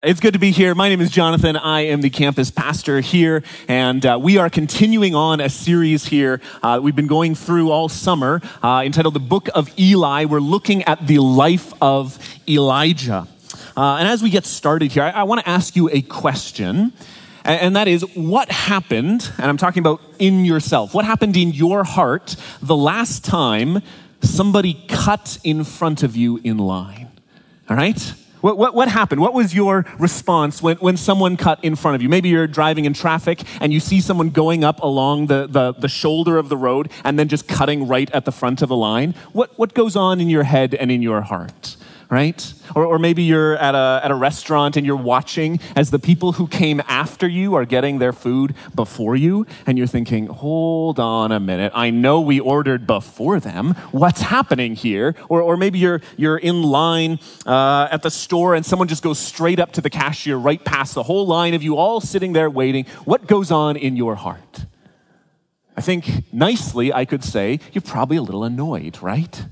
It's 0.00 0.20
good 0.20 0.34
to 0.34 0.38
be 0.38 0.52
here. 0.52 0.76
My 0.76 0.88
name 0.88 1.00
is 1.00 1.10
Jonathan. 1.10 1.56
I 1.56 1.86
am 1.86 2.02
the 2.02 2.10
campus 2.10 2.52
pastor 2.52 3.00
here, 3.00 3.42
and 3.66 4.06
uh, 4.06 4.16
we 4.22 4.38
are 4.38 4.48
continuing 4.48 5.16
on 5.16 5.40
a 5.40 5.48
series 5.48 6.06
here. 6.06 6.40
Uh, 6.62 6.78
we've 6.80 6.94
been 6.94 7.08
going 7.08 7.34
through 7.34 7.72
all 7.72 7.88
summer 7.88 8.40
uh, 8.62 8.82
entitled 8.86 9.14
The 9.14 9.18
Book 9.18 9.48
of 9.56 9.76
Eli. 9.76 10.26
We're 10.26 10.38
looking 10.38 10.84
at 10.84 11.04
the 11.04 11.18
life 11.18 11.72
of 11.82 12.16
Elijah. 12.48 13.26
Uh, 13.76 13.96
and 13.96 14.06
as 14.06 14.22
we 14.22 14.30
get 14.30 14.46
started 14.46 14.92
here, 14.92 15.02
I, 15.02 15.10
I 15.10 15.22
want 15.24 15.40
to 15.40 15.48
ask 15.48 15.74
you 15.74 15.90
a 15.90 16.00
question, 16.02 16.92
and, 17.42 17.60
and 17.60 17.74
that 17.74 17.88
is 17.88 18.02
what 18.14 18.52
happened, 18.52 19.28
and 19.36 19.46
I'm 19.46 19.56
talking 19.56 19.80
about 19.80 20.00
in 20.20 20.44
yourself, 20.44 20.94
what 20.94 21.06
happened 21.06 21.36
in 21.36 21.50
your 21.50 21.82
heart 21.82 22.36
the 22.62 22.76
last 22.76 23.24
time 23.24 23.82
somebody 24.22 24.80
cut 24.86 25.38
in 25.42 25.64
front 25.64 26.04
of 26.04 26.16
you 26.16 26.40
in 26.44 26.58
line? 26.58 27.08
All 27.68 27.76
right? 27.76 28.14
What, 28.40 28.56
what, 28.56 28.74
what, 28.74 28.88
happened? 28.88 29.20
What 29.20 29.34
was 29.34 29.54
your 29.54 29.84
response 29.98 30.62
when, 30.62 30.76
when 30.78 30.96
someone 30.96 31.36
cut 31.36 31.62
in 31.64 31.76
front 31.76 31.96
of 31.96 32.02
you? 32.02 32.08
Maybe 32.08 32.28
you're 32.28 32.46
driving 32.46 32.84
in 32.84 32.94
traffic 32.94 33.42
and 33.60 33.72
you 33.72 33.80
see 33.80 34.00
someone 34.00 34.30
going 34.30 34.64
up 34.64 34.80
along 34.82 35.26
the, 35.26 35.46
the, 35.46 35.72
the 35.72 35.88
shoulder 35.88 36.38
of 36.38 36.48
the 36.48 36.56
road 36.56 36.90
and 37.04 37.18
then 37.18 37.28
just 37.28 37.48
cutting 37.48 37.88
right 37.88 38.10
at 38.12 38.24
the 38.24 38.32
front 38.32 38.62
of 38.62 38.68
the 38.68 38.76
line. 38.76 39.14
What, 39.32 39.58
what 39.58 39.74
goes 39.74 39.96
on 39.96 40.20
in 40.20 40.28
your 40.28 40.44
head 40.44 40.74
and 40.74 40.90
in 40.90 41.02
your 41.02 41.22
heart? 41.22 41.76
Right? 42.10 42.54
Or, 42.74 42.84
or 42.86 42.98
maybe 42.98 43.22
you're 43.22 43.56
at 43.56 43.74
a, 43.74 44.00
at 44.02 44.10
a 44.10 44.14
restaurant 44.14 44.76
and 44.76 44.86
you're 44.86 44.96
watching 44.96 45.60
as 45.76 45.90
the 45.90 45.98
people 45.98 46.32
who 46.32 46.46
came 46.46 46.80
after 46.88 47.28
you 47.28 47.54
are 47.54 47.66
getting 47.66 47.98
their 47.98 48.12
food 48.12 48.54
before 48.74 49.14
you, 49.14 49.46
and 49.66 49.76
you're 49.76 49.86
thinking, 49.86 50.26
hold 50.26 50.98
on 50.98 51.32
a 51.32 51.40
minute, 51.40 51.72
I 51.74 51.90
know 51.90 52.20
we 52.20 52.40
ordered 52.40 52.86
before 52.86 53.40
them. 53.40 53.74
What's 53.92 54.22
happening 54.22 54.74
here? 54.74 55.14
Or, 55.28 55.42
or 55.42 55.56
maybe 55.56 55.78
you're, 55.78 56.00
you're 56.16 56.38
in 56.38 56.62
line 56.62 57.18
uh, 57.46 57.88
at 57.90 58.02
the 58.02 58.10
store 58.10 58.54
and 58.54 58.64
someone 58.64 58.88
just 58.88 59.02
goes 59.02 59.18
straight 59.18 59.60
up 59.60 59.72
to 59.72 59.80
the 59.80 59.90
cashier 59.90 60.36
right 60.36 60.64
past 60.64 60.94
the 60.94 61.02
whole 61.02 61.26
line 61.26 61.54
of 61.54 61.62
you 61.62 61.76
all 61.76 62.00
sitting 62.00 62.32
there 62.32 62.48
waiting. 62.48 62.86
What 63.04 63.26
goes 63.26 63.50
on 63.50 63.76
in 63.76 63.96
your 63.96 64.14
heart? 64.14 64.66
I 65.76 65.80
think 65.80 66.32
nicely 66.32 66.92
I 66.92 67.04
could 67.04 67.22
say, 67.22 67.60
you're 67.72 67.82
probably 67.82 68.16
a 68.16 68.22
little 68.22 68.44
annoyed, 68.44 69.00
right? 69.00 69.46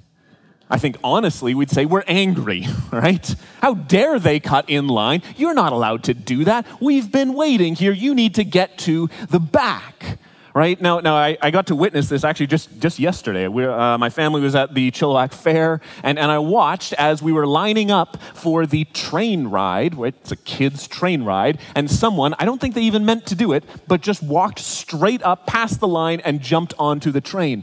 I 0.69 0.79
think 0.79 0.97
honestly, 1.05 1.55
we'd 1.55 1.71
say 1.71 1.87
we're 1.87 2.03
angry, 2.09 2.67
right? 2.93 3.35
How 3.63 3.75
dare 3.75 4.19
they 4.19 4.41
cut 4.41 4.69
in 4.69 4.89
line? 4.89 5.23
You're 5.37 5.55
not 5.55 5.73
allowed 5.73 6.05
to 6.05 6.15
do 6.15 6.45
that. 6.45 6.67
We've 6.81 7.11
been 7.11 7.35
waiting 7.35 7.75
here. 7.77 7.93
You 7.93 8.15
need 8.15 8.35
to 8.35 8.45
get 8.45 8.77
to 8.79 9.09
the 9.29 9.39
back, 9.39 10.19
right? 10.55 10.81
Now, 10.81 10.99
now 10.99 11.15
I, 11.15 11.39
I 11.41 11.53
got 11.53 11.69
to 11.69 11.77
witness 11.77 12.09
this 12.09 12.25
actually 12.25 12.49
just, 12.49 12.81
just 12.81 12.99
yesterday. 12.99 13.47
We, 13.47 13.65
uh, 13.65 13.97
my 13.99 14.11
family 14.11 14.41
was 14.41 14.57
at 14.57 14.75
the 14.75 14.91
Chilliwack 14.91 15.33
Fair, 15.33 15.81
and, 16.03 16.19
and 16.19 16.33
I 16.33 16.39
watched 16.39 16.95
as 16.95 17.23
we 17.23 17.33
were 17.33 17.47
lining 17.47 17.93
up 17.93 18.21
for 18.35 18.67
the 18.67 18.87
train 18.87 19.47
ride. 19.47 19.97
It's 19.97 20.33
a 20.33 20.37
kid's 20.37 20.89
train 20.89 21.23
ride, 21.23 21.61
and 21.77 21.89
someone, 21.89 22.35
I 22.41 22.45
don't 22.45 22.61
think 22.61 22.75
they 22.75 22.83
even 22.83 23.05
meant 23.05 23.27
to 23.27 23.37
do 23.37 23.53
it, 23.53 23.63
but 23.87 24.01
just 24.01 24.21
walked 24.21 24.59
straight 24.59 25.23
up 25.23 25.47
past 25.47 25.79
the 25.79 25.89
line 25.89 26.21
and 26.25 26.41
jumped 26.41 26.75
onto 26.77 27.13
the 27.13 27.21
train 27.21 27.63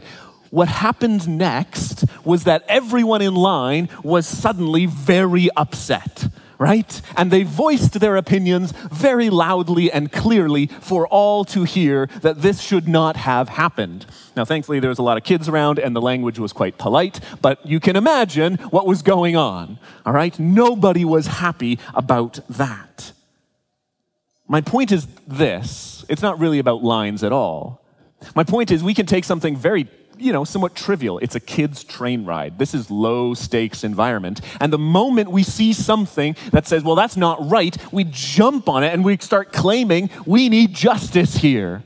what 0.54 0.68
happened 0.68 1.28
next 1.28 2.06
was 2.24 2.44
that 2.44 2.64
everyone 2.68 3.24
in 3.24 3.34
line 3.34 3.90
was 4.04 4.28
suddenly 4.28 4.86
very 4.86 5.50
upset 5.58 6.28
right? 6.60 7.02
And 7.18 7.30
they 7.30 7.44
voiced 7.44 8.00
their 8.00 8.16
opinions 8.16 8.72
very 8.72 9.30
loudly 9.30 9.92
and 9.92 10.10
clearly 10.10 10.68
for 10.68 11.06
all 11.08 11.44
to 11.46 11.64
hear 11.64 12.06
that 12.22 12.42
this 12.42 12.62
should 12.62 12.88
not 12.88 13.18
have 13.18 13.50
happened. 13.50 14.06
Now, 14.38 14.46
thankfully, 14.46 14.80
there 14.80 14.90
was 14.90 15.00
a 15.00 15.04
lot 15.04 15.18
of 15.18 15.24
kids 15.24 15.50
around 15.50 15.78
and 15.78 15.94
the 15.94 16.00
language 16.00 16.40
was 16.40 16.54
quite 16.54 16.78
polite, 16.78 17.20
but 17.42 17.66
you 17.66 17.82
can 17.82 17.98
imagine 17.98 18.56
what 18.70 18.86
was 18.86 19.02
going 19.02 19.36
on, 19.36 19.78
all 20.06 20.14
right? 20.14 20.40
Nobody 20.40 21.04
was 21.04 21.28
happy 21.28 21.80
about 21.96 22.40
that. 22.48 23.12
My 24.48 24.62
point 24.62 24.94
is 24.94 25.08
this 25.28 26.06
it's 26.08 26.22
not 26.22 26.40
really 26.40 26.60
about 26.60 26.82
lines 26.82 27.24
at 27.26 27.34
all. 27.34 27.84
My 28.36 28.44
point 28.46 28.72
is, 28.72 28.82
we 28.82 28.94
can 28.94 29.06
take 29.06 29.26
something 29.26 29.58
very 29.58 29.90
you 30.18 30.32
know, 30.32 30.44
somewhat 30.44 30.76
trivial. 30.76 31.20
It's 31.20 31.36
a 31.36 31.40
kid's 31.40 31.84
train 31.84 32.26
ride. 32.26 32.58
This 32.60 32.74
is 32.74 32.90
low 32.90 33.34
stakes 33.34 33.84
environment. 33.84 34.42
And 34.60 34.72
the 34.72 34.78
moment 34.78 35.32
we 35.32 35.44
see 35.44 35.74
something 35.74 36.36
that 36.52 36.68
says, 36.68 36.84
well, 36.84 36.96
that's 36.96 37.18
not 37.18 37.50
right, 37.50 37.76
we 37.92 38.06
jump 38.06 38.70
on 38.70 38.84
it 38.84 38.94
and 38.94 39.04
we 39.04 39.18
start 39.18 39.52
claiming 39.52 40.10
we 40.26 40.50
need 40.50 40.74
justice 40.74 41.36
here. 41.36 41.84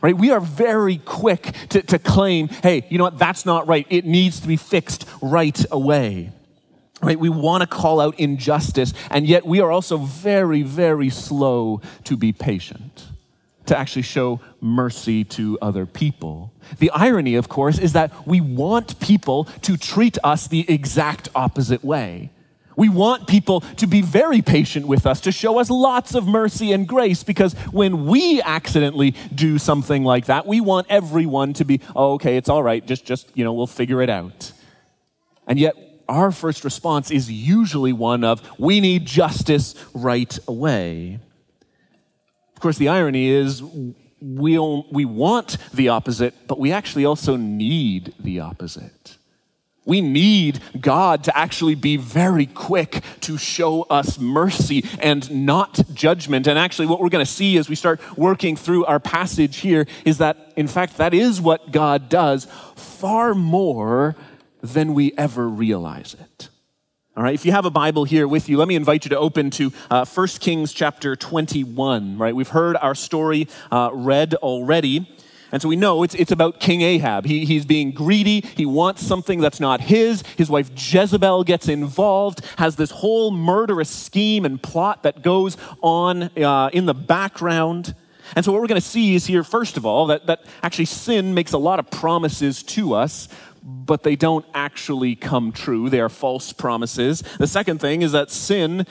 Right? 0.00 0.16
We 0.16 0.30
are 0.30 0.40
very 0.40 0.98
quick 0.98 1.54
to, 1.70 1.82
to 1.82 1.98
claim, 1.98 2.48
hey, 2.48 2.86
you 2.88 2.98
know 2.98 3.04
what, 3.04 3.18
that's 3.18 3.44
not 3.44 3.66
right. 3.66 3.86
It 3.90 4.04
needs 4.04 4.38
to 4.40 4.46
be 4.46 4.56
fixed 4.56 5.06
right 5.20 5.64
away. 5.72 6.30
Right? 7.02 7.18
We 7.18 7.28
want 7.28 7.62
to 7.62 7.66
call 7.66 8.00
out 8.00 8.18
injustice, 8.18 8.92
and 9.10 9.26
yet 9.26 9.44
we 9.44 9.60
are 9.60 9.70
also 9.70 9.98
very, 9.98 10.62
very 10.62 11.10
slow 11.10 11.80
to 12.04 12.16
be 12.16 12.32
patient 12.32 13.07
to 13.68 13.78
actually 13.78 14.02
show 14.02 14.40
mercy 14.60 15.24
to 15.24 15.58
other 15.62 15.86
people. 15.86 16.52
The 16.78 16.90
irony, 16.90 17.36
of 17.36 17.48
course, 17.48 17.78
is 17.78 17.92
that 17.94 18.26
we 18.26 18.40
want 18.40 18.98
people 19.00 19.44
to 19.62 19.76
treat 19.76 20.18
us 20.24 20.48
the 20.48 20.68
exact 20.68 21.28
opposite 21.34 21.84
way. 21.84 22.30
We 22.76 22.88
want 22.88 23.26
people 23.26 23.62
to 23.78 23.88
be 23.88 24.02
very 24.02 24.40
patient 24.40 24.86
with 24.86 25.04
us, 25.04 25.20
to 25.22 25.32
show 25.32 25.58
us 25.58 25.68
lots 25.68 26.14
of 26.14 26.28
mercy 26.28 26.70
and 26.70 26.86
grace, 26.86 27.24
because 27.24 27.54
when 27.72 28.06
we 28.06 28.40
accidentally 28.40 29.16
do 29.34 29.58
something 29.58 30.04
like 30.04 30.26
that, 30.26 30.46
we 30.46 30.60
want 30.60 30.86
everyone 30.88 31.54
to 31.54 31.64
be, 31.64 31.80
oh, 31.96 32.12
okay, 32.12 32.36
it's 32.36 32.48
all 32.48 32.62
right, 32.62 32.86
just, 32.86 33.04
just, 33.04 33.30
you 33.34 33.42
know, 33.42 33.52
we'll 33.52 33.66
figure 33.66 34.00
it 34.00 34.08
out. 34.08 34.52
And 35.48 35.58
yet, 35.58 35.74
our 36.08 36.30
first 36.30 36.64
response 36.64 37.10
is 37.10 37.30
usually 37.30 37.92
one 37.92 38.22
of, 38.22 38.40
we 38.58 38.80
need 38.80 39.06
justice 39.06 39.74
right 39.92 40.38
away. 40.46 41.18
Of 42.58 42.62
course, 42.62 42.78
the 42.78 42.88
irony 42.88 43.28
is 43.28 43.62
we, 44.20 44.58
we 44.58 45.04
want 45.04 45.58
the 45.72 45.90
opposite, 45.90 46.34
but 46.48 46.58
we 46.58 46.72
actually 46.72 47.04
also 47.04 47.36
need 47.36 48.14
the 48.18 48.40
opposite. 48.40 49.16
We 49.84 50.00
need 50.00 50.58
God 50.80 51.22
to 51.22 51.38
actually 51.38 51.76
be 51.76 51.96
very 51.96 52.46
quick 52.46 53.04
to 53.20 53.38
show 53.38 53.82
us 53.82 54.18
mercy 54.18 54.84
and 54.98 55.46
not 55.46 55.78
judgment. 55.94 56.48
And 56.48 56.58
actually, 56.58 56.88
what 56.88 56.98
we're 56.98 57.10
going 57.10 57.24
to 57.24 57.30
see 57.30 57.58
as 57.58 57.68
we 57.68 57.76
start 57.76 58.00
working 58.18 58.56
through 58.56 58.86
our 58.86 58.98
passage 58.98 59.58
here 59.58 59.86
is 60.04 60.18
that, 60.18 60.52
in 60.56 60.66
fact, 60.66 60.96
that 60.96 61.14
is 61.14 61.40
what 61.40 61.70
God 61.70 62.08
does 62.08 62.48
far 62.74 63.36
more 63.36 64.16
than 64.62 64.94
we 64.94 65.12
ever 65.16 65.48
realize 65.48 66.16
it. 66.18 66.48
All 67.18 67.24
right, 67.24 67.34
if 67.34 67.44
you 67.44 67.50
have 67.50 67.64
a 67.64 67.70
Bible 67.70 68.04
here 68.04 68.28
with 68.28 68.48
you, 68.48 68.56
let 68.58 68.68
me 68.68 68.76
invite 68.76 69.04
you 69.04 69.08
to 69.08 69.18
open 69.18 69.50
to 69.50 69.72
uh, 69.90 70.04
1 70.04 70.28
Kings 70.38 70.72
chapter 70.72 71.16
21. 71.16 72.16
Right, 72.16 72.32
we've 72.32 72.46
heard 72.46 72.76
our 72.76 72.94
story 72.94 73.48
uh, 73.72 73.90
read 73.92 74.34
already. 74.34 75.10
And 75.50 75.60
so 75.60 75.68
we 75.68 75.74
know 75.74 76.04
it's, 76.04 76.14
it's 76.14 76.30
about 76.30 76.60
King 76.60 76.82
Ahab. 76.82 77.26
He, 77.26 77.44
he's 77.44 77.66
being 77.66 77.90
greedy. 77.90 78.42
He 78.42 78.64
wants 78.64 79.04
something 79.04 79.40
that's 79.40 79.58
not 79.58 79.80
his. 79.80 80.22
His 80.36 80.48
wife 80.48 80.70
Jezebel 80.76 81.42
gets 81.42 81.66
involved, 81.66 82.44
has 82.56 82.76
this 82.76 82.92
whole 82.92 83.32
murderous 83.32 83.90
scheme 83.90 84.44
and 84.44 84.62
plot 84.62 85.02
that 85.02 85.20
goes 85.20 85.56
on 85.82 86.30
uh, 86.38 86.70
in 86.72 86.86
the 86.86 86.94
background. 86.94 87.96
And 88.36 88.44
so 88.44 88.52
what 88.52 88.60
we're 88.60 88.68
going 88.68 88.80
to 88.80 88.86
see 88.86 89.14
is 89.14 89.26
here, 89.26 89.42
first 89.42 89.76
of 89.76 89.84
all, 89.84 90.06
that, 90.06 90.26
that 90.26 90.44
actually 90.62 90.84
sin 90.84 91.34
makes 91.34 91.52
a 91.52 91.58
lot 91.58 91.78
of 91.78 91.90
promises 91.90 92.62
to 92.64 92.94
us 92.94 93.28
but 93.68 94.02
they 94.02 94.16
don't 94.16 94.46
actually 94.54 95.14
come 95.14 95.52
true. 95.52 95.90
They 95.90 96.00
are 96.00 96.08
false 96.08 96.52
promises. 96.54 97.22
The 97.38 97.46
second 97.46 97.80
thing 97.80 98.00
is 98.00 98.12
that 98.12 98.30
sin 98.30 98.86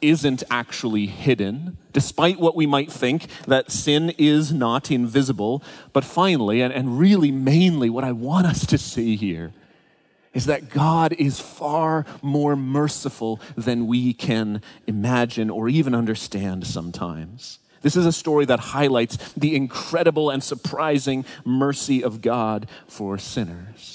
isn't 0.00 0.42
actually 0.50 1.06
hidden, 1.06 1.76
despite 1.92 2.40
what 2.40 2.56
we 2.56 2.66
might 2.66 2.90
think, 2.90 3.26
that 3.46 3.70
sin 3.70 4.10
is 4.16 4.52
not 4.52 4.90
invisible. 4.90 5.62
But 5.92 6.04
finally, 6.04 6.62
and, 6.62 6.72
and 6.72 6.98
really 6.98 7.30
mainly, 7.30 7.90
what 7.90 8.04
I 8.04 8.12
want 8.12 8.46
us 8.46 8.66
to 8.66 8.78
see 8.78 9.16
here 9.16 9.52
is 10.32 10.46
that 10.46 10.70
God 10.70 11.12
is 11.12 11.38
far 11.38 12.06
more 12.22 12.56
merciful 12.56 13.38
than 13.54 13.86
we 13.86 14.14
can 14.14 14.62
imagine 14.86 15.50
or 15.50 15.68
even 15.68 15.94
understand 15.94 16.66
sometimes. 16.66 17.58
This 17.82 17.96
is 17.96 18.06
a 18.06 18.12
story 18.12 18.46
that 18.46 18.60
highlights 18.60 19.18
the 19.34 19.54
incredible 19.54 20.30
and 20.30 20.42
surprising 20.42 21.26
mercy 21.44 22.02
of 22.02 22.22
God 22.22 22.66
for 22.86 23.18
sinners. 23.18 23.91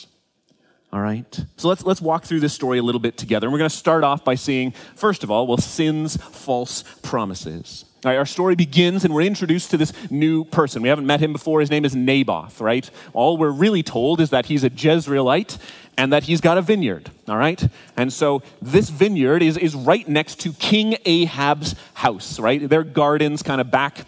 All 0.93 1.01
right? 1.01 1.45
So 1.57 1.67
let's, 1.67 1.83
let's 1.83 2.01
walk 2.01 2.23
through 2.23 2.39
this 2.39 2.53
story 2.53 2.77
a 2.77 2.83
little 2.83 3.01
bit 3.01 3.17
together. 3.17 3.47
And 3.47 3.51
we're 3.51 3.59
going 3.59 3.69
to 3.69 3.75
start 3.75 4.03
off 4.03 4.23
by 4.23 4.35
seeing, 4.35 4.71
first 4.95 5.23
of 5.23 5.31
all, 5.31 5.45
well, 5.45 5.57
sin's 5.57 6.17
false 6.17 6.83
promises. 7.01 7.85
All 8.05 8.11
right, 8.11 8.17
our 8.17 8.25
story 8.25 8.55
begins 8.55 9.03
and 9.03 9.13
we're 9.13 9.23
introduced 9.23 9.71
to 9.71 9.77
this 9.77 9.91
new 10.11 10.45
person. 10.45 10.81
We 10.81 10.89
haven't 10.89 11.07
met 11.07 11.19
him 11.19 11.33
before. 11.33 11.59
His 11.59 11.71
name 11.71 11.83
is 11.83 11.95
Naboth, 11.95 12.61
right? 12.61 12.89
All 13.13 13.37
we're 13.37 13.49
really 13.49 13.83
told 13.83 14.21
is 14.21 14.29
that 14.29 14.45
he's 14.45 14.63
a 14.63 14.69
Jezreelite 14.69 15.57
and 15.97 16.13
that 16.13 16.23
he's 16.23 16.39
got 16.39 16.59
a 16.59 16.61
vineyard, 16.61 17.09
all 17.27 17.37
right? 17.37 17.67
And 17.97 18.13
so 18.13 18.43
this 18.61 18.89
vineyard 18.89 19.41
is, 19.41 19.57
is 19.57 19.73
right 19.73 20.07
next 20.07 20.39
to 20.41 20.53
King 20.53 20.95
Ahab's 21.05 21.75
house, 21.95 22.39
right? 22.39 22.69
Their 22.69 22.83
gardens 22.83 23.41
kind 23.41 23.59
of 23.59 23.71
back 23.71 24.05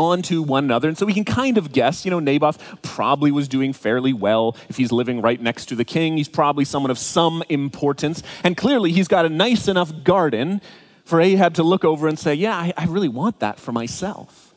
onto 0.00 0.42
one 0.42 0.64
another. 0.64 0.88
And 0.88 0.96
so 0.96 1.06
we 1.06 1.14
can 1.14 1.24
kind 1.24 1.58
of 1.58 1.72
guess, 1.72 2.04
you 2.04 2.10
know, 2.10 2.20
Naboth 2.20 2.58
probably 2.82 3.30
was 3.30 3.48
doing 3.48 3.72
fairly 3.72 4.12
well. 4.12 4.56
If 4.68 4.76
he's 4.76 4.92
living 4.92 5.20
right 5.20 5.40
next 5.40 5.66
to 5.66 5.76
the 5.76 5.84
king, 5.84 6.16
he's 6.16 6.28
probably 6.28 6.64
someone 6.64 6.90
of 6.90 6.98
some 6.98 7.42
importance. 7.48 8.22
And 8.42 8.56
clearly, 8.56 8.92
he's 8.92 9.08
got 9.08 9.24
a 9.24 9.28
nice 9.28 9.68
enough 9.68 9.92
garden 10.04 10.60
for 11.04 11.20
Ahab 11.20 11.54
to 11.54 11.62
look 11.62 11.84
over 11.84 12.08
and 12.08 12.18
say, 12.18 12.34
Yeah, 12.34 12.56
I, 12.56 12.72
I 12.76 12.86
really 12.86 13.08
want 13.08 13.40
that 13.40 13.58
for 13.58 13.72
myself. 13.72 14.50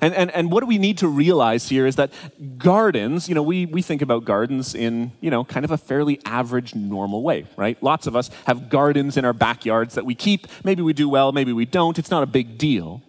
And, 0.00 0.14
and, 0.14 0.30
and 0.32 0.50
what 0.50 0.66
we 0.66 0.78
need 0.78 0.98
to 0.98 1.08
realize 1.08 1.68
here 1.68 1.86
is 1.86 1.96
that 1.96 2.12
gardens, 2.58 3.28
you 3.28 3.34
know, 3.34 3.42
we, 3.42 3.66
we 3.66 3.82
think 3.82 4.02
about 4.02 4.24
gardens 4.24 4.74
in, 4.74 5.12
you 5.20 5.30
know, 5.30 5.44
kind 5.44 5.64
of 5.64 5.70
a 5.70 5.78
fairly 5.78 6.20
average, 6.24 6.74
normal 6.74 7.22
way, 7.22 7.46
right? 7.56 7.80
Lots 7.82 8.06
of 8.06 8.16
us 8.16 8.30
have 8.46 8.68
gardens 8.68 9.16
in 9.16 9.24
our 9.24 9.32
backyards 9.32 9.94
that 9.94 10.04
we 10.04 10.14
keep. 10.14 10.48
Maybe 10.64 10.82
we 10.82 10.92
do 10.92 11.08
well, 11.08 11.32
maybe 11.32 11.52
we 11.52 11.64
don't. 11.64 11.98
It's 11.98 12.10
not 12.10 12.22
a 12.22 12.26
big 12.26 12.58
deal. 12.58 13.02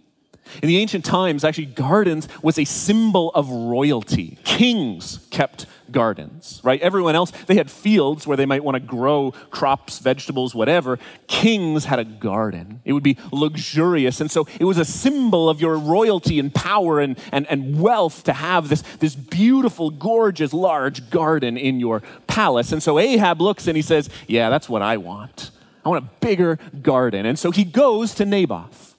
In 0.61 0.67
the 0.67 0.77
ancient 0.77 1.05
times, 1.05 1.43
actually, 1.43 1.65
gardens 1.65 2.27
was 2.41 2.57
a 2.57 2.65
symbol 2.65 3.31
of 3.31 3.49
royalty. 3.49 4.37
Kings 4.43 5.25
kept 5.31 5.65
gardens, 5.91 6.61
right? 6.63 6.81
Everyone 6.81 7.15
else, 7.15 7.31
they 7.47 7.55
had 7.55 7.69
fields 7.69 8.25
where 8.25 8.37
they 8.37 8.45
might 8.45 8.63
want 8.63 8.75
to 8.75 8.79
grow 8.79 9.31
crops, 9.51 9.99
vegetables, 9.99 10.55
whatever. 10.55 10.99
Kings 11.27 11.85
had 11.85 11.99
a 11.99 12.05
garden. 12.05 12.81
It 12.85 12.93
would 12.93 13.03
be 13.03 13.17
luxurious. 13.31 14.21
And 14.21 14.31
so 14.31 14.47
it 14.59 14.65
was 14.65 14.77
a 14.77 14.85
symbol 14.85 15.49
of 15.49 15.61
your 15.61 15.77
royalty 15.77 16.39
and 16.39 16.53
power 16.53 16.99
and, 16.99 17.17
and, 17.31 17.47
and 17.47 17.79
wealth 17.79 18.23
to 18.23 18.33
have 18.33 18.69
this, 18.69 18.81
this 18.99 19.15
beautiful, 19.15 19.89
gorgeous, 19.89 20.53
large 20.53 21.09
garden 21.09 21.57
in 21.57 21.79
your 21.79 22.01
palace. 22.27 22.71
And 22.71 22.81
so 22.81 22.99
Ahab 22.99 23.41
looks 23.41 23.67
and 23.67 23.75
he 23.75 23.81
says, 23.81 24.09
Yeah, 24.27 24.49
that's 24.49 24.69
what 24.69 24.81
I 24.81 24.97
want. 24.97 25.51
I 25.83 25.89
want 25.89 26.03
a 26.03 26.09
bigger 26.25 26.57
garden. 26.81 27.25
And 27.25 27.37
so 27.37 27.51
he 27.51 27.63
goes 27.63 28.15
to 28.15 28.25
Naboth. 28.25 28.94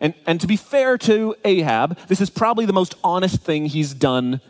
And, 0.00 0.14
and 0.26 0.40
to 0.40 0.46
be 0.46 0.56
fair 0.56 0.96
to 0.98 1.36
Ahab, 1.44 1.98
this 2.08 2.20
is 2.20 2.30
probably 2.30 2.64
the 2.64 2.72
most 2.72 2.94
honest 3.04 3.42
thing 3.42 3.66
he's 3.66 3.92
done 3.92 4.40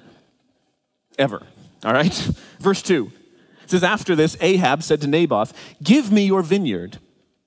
ever. 1.19 1.43
All 1.85 1.93
right? 1.93 2.15
Verse 2.61 2.83
2 2.83 3.11
it 3.65 3.71
says, 3.71 3.85
After 3.85 4.17
this, 4.17 4.37
Ahab 4.41 4.83
said 4.83 5.01
to 5.03 5.07
Naboth, 5.07 5.53
Give 5.83 6.11
me 6.11 6.27
your 6.27 6.43
vineyard, 6.43 6.99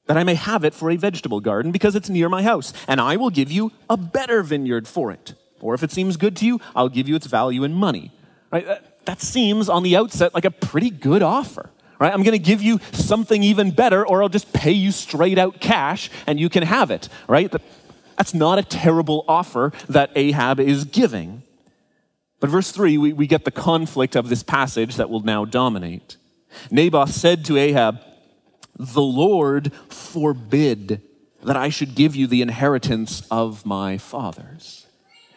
that 0.06 0.18
I 0.18 0.24
may 0.24 0.36
have 0.36 0.64
it 0.64 0.74
for 0.74 0.92
a 0.92 0.96
vegetable 0.96 1.40
garden, 1.40 1.72
because 1.72 1.96
it's 1.96 2.10
near 2.10 2.30
my 2.30 2.44
house, 2.44 2.74
and 2.88 3.02
I 3.02 3.18
will 3.18 3.30
give 3.30 3.52
you 3.52 3.72
a 3.90 3.98
better 3.98 4.44
vineyard 4.44 4.88
for 4.88 5.12
it. 5.12 5.34
Or 5.60 5.74
if 5.74 5.84
it 5.84 5.92
seems 5.92 6.18
good 6.18 6.36
to 6.38 6.46
you, 6.46 6.60
I'll 6.76 6.90
give 6.90 7.08
you 7.08 7.16
its 7.16 7.28
value 7.28 7.64
in 7.64 7.74
money. 7.74 8.12
Right? 8.52 8.66
That, 8.66 9.06
that 9.06 9.22
seems 9.22 9.70
on 9.70 9.84
the 9.84 9.96
outset 9.96 10.34
like 10.34 10.46
a 10.46 10.52
pretty 10.52 10.90
good 10.90 11.24
offer. 11.24 11.70
Right? 12.00 12.14
I'm 12.14 12.24
going 12.24 12.38
to 12.38 12.40
give 12.40 12.62
you 12.62 12.80
something 12.92 13.44
even 13.44 13.72
better, 13.72 14.06
or 14.06 14.24
I'll 14.24 14.30
just 14.30 14.52
pay 14.52 14.72
you 14.72 14.92
straight 14.92 15.38
out 15.38 15.62
cash 15.62 16.10
and 16.28 16.40
you 16.40 16.50
can 16.50 16.64
have 16.64 16.92
it. 16.92 17.08
Right? 17.28 17.50
That's 18.24 18.34
not 18.34 18.58
a 18.58 18.64
terrible 18.64 19.26
offer 19.28 19.74
that 19.90 20.10
Ahab 20.16 20.58
is 20.58 20.86
giving. 20.86 21.44
But 22.40 22.50
verse 22.50 22.72
3, 22.72 22.98
we, 22.98 23.12
we 23.12 23.28
get 23.28 23.44
the 23.44 23.52
conflict 23.52 24.16
of 24.16 24.30
this 24.30 24.44
passage 24.44 24.96
that 24.96 25.10
will 25.10 25.20
now 25.20 25.44
dominate. 25.44 26.16
Naboth 26.72 27.12
said 27.12 27.44
to 27.44 27.58
Ahab, 27.58 28.00
The 28.78 29.02
Lord 29.02 29.74
forbid 29.90 31.02
that 31.44 31.58
I 31.58 31.68
should 31.68 31.96
give 31.96 32.16
you 32.16 32.26
the 32.26 32.42
inheritance 32.42 33.28
of 33.30 33.66
my 33.66 33.98
fathers. 33.98 34.88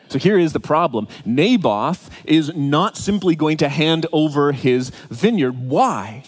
So 0.06 0.20
here 0.20 0.38
is 0.38 0.52
the 0.52 0.60
problem 0.60 1.08
Naboth 1.24 2.08
is 2.24 2.54
not 2.54 2.96
simply 2.96 3.34
going 3.34 3.56
to 3.56 3.68
hand 3.68 4.06
over 4.12 4.52
his 4.52 4.90
vineyard. 5.10 5.58
Why? 5.58 6.22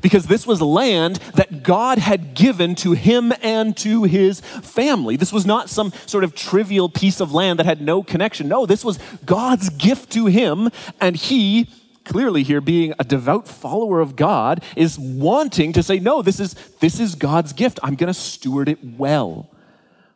Because 0.00 0.26
this 0.26 0.46
was 0.46 0.60
land 0.60 1.16
that 1.34 1.62
God 1.62 1.98
had 1.98 2.34
given 2.34 2.74
to 2.76 2.92
him 2.92 3.32
and 3.42 3.76
to 3.78 4.04
his 4.04 4.40
family. 4.40 5.16
This 5.16 5.32
was 5.32 5.44
not 5.44 5.68
some 5.68 5.92
sort 6.06 6.24
of 6.24 6.34
trivial 6.34 6.88
piece 6.88 7.20
of 7.20 7.32
land 7.32 7.58
that 7.58 7.66
had 7.66 7.80
no 7.80 8.02
connection. 8.02 8.48
No, 8.48 8.66
this 8.66 8.84
was 8.84 8.98
God's 9.24 9.68
gift 9.70 10.12
to 10.12 10.26
him, 10.26 10.70
and 11.00 11.16
he, 11.16 11.68
clearly 12.04 12.42
here 12.42 12.60
being 12.60 12.94
a 12.98 13.04
devout 13.04 13.46
follower 13.46 14.00
of 14.00 14.16
God, 14.16 14.62
is 14.76 14.98
wanting 14.98 15.72
to 15.74 15.82
say, 15.82 15.98
No, 15.98 16.22
this 16.22 16.40
is, 16.40 16.54
this 16.80 16.98
is 17.00 17.14
God's 17.14 17.52
gift. 17.52 17.78
I'm 17.82 17.94
going 17.94 18.12
to 18.12 18.14
steward 18.14 18.68
it 18.68 18.78
well. 18.82 19.48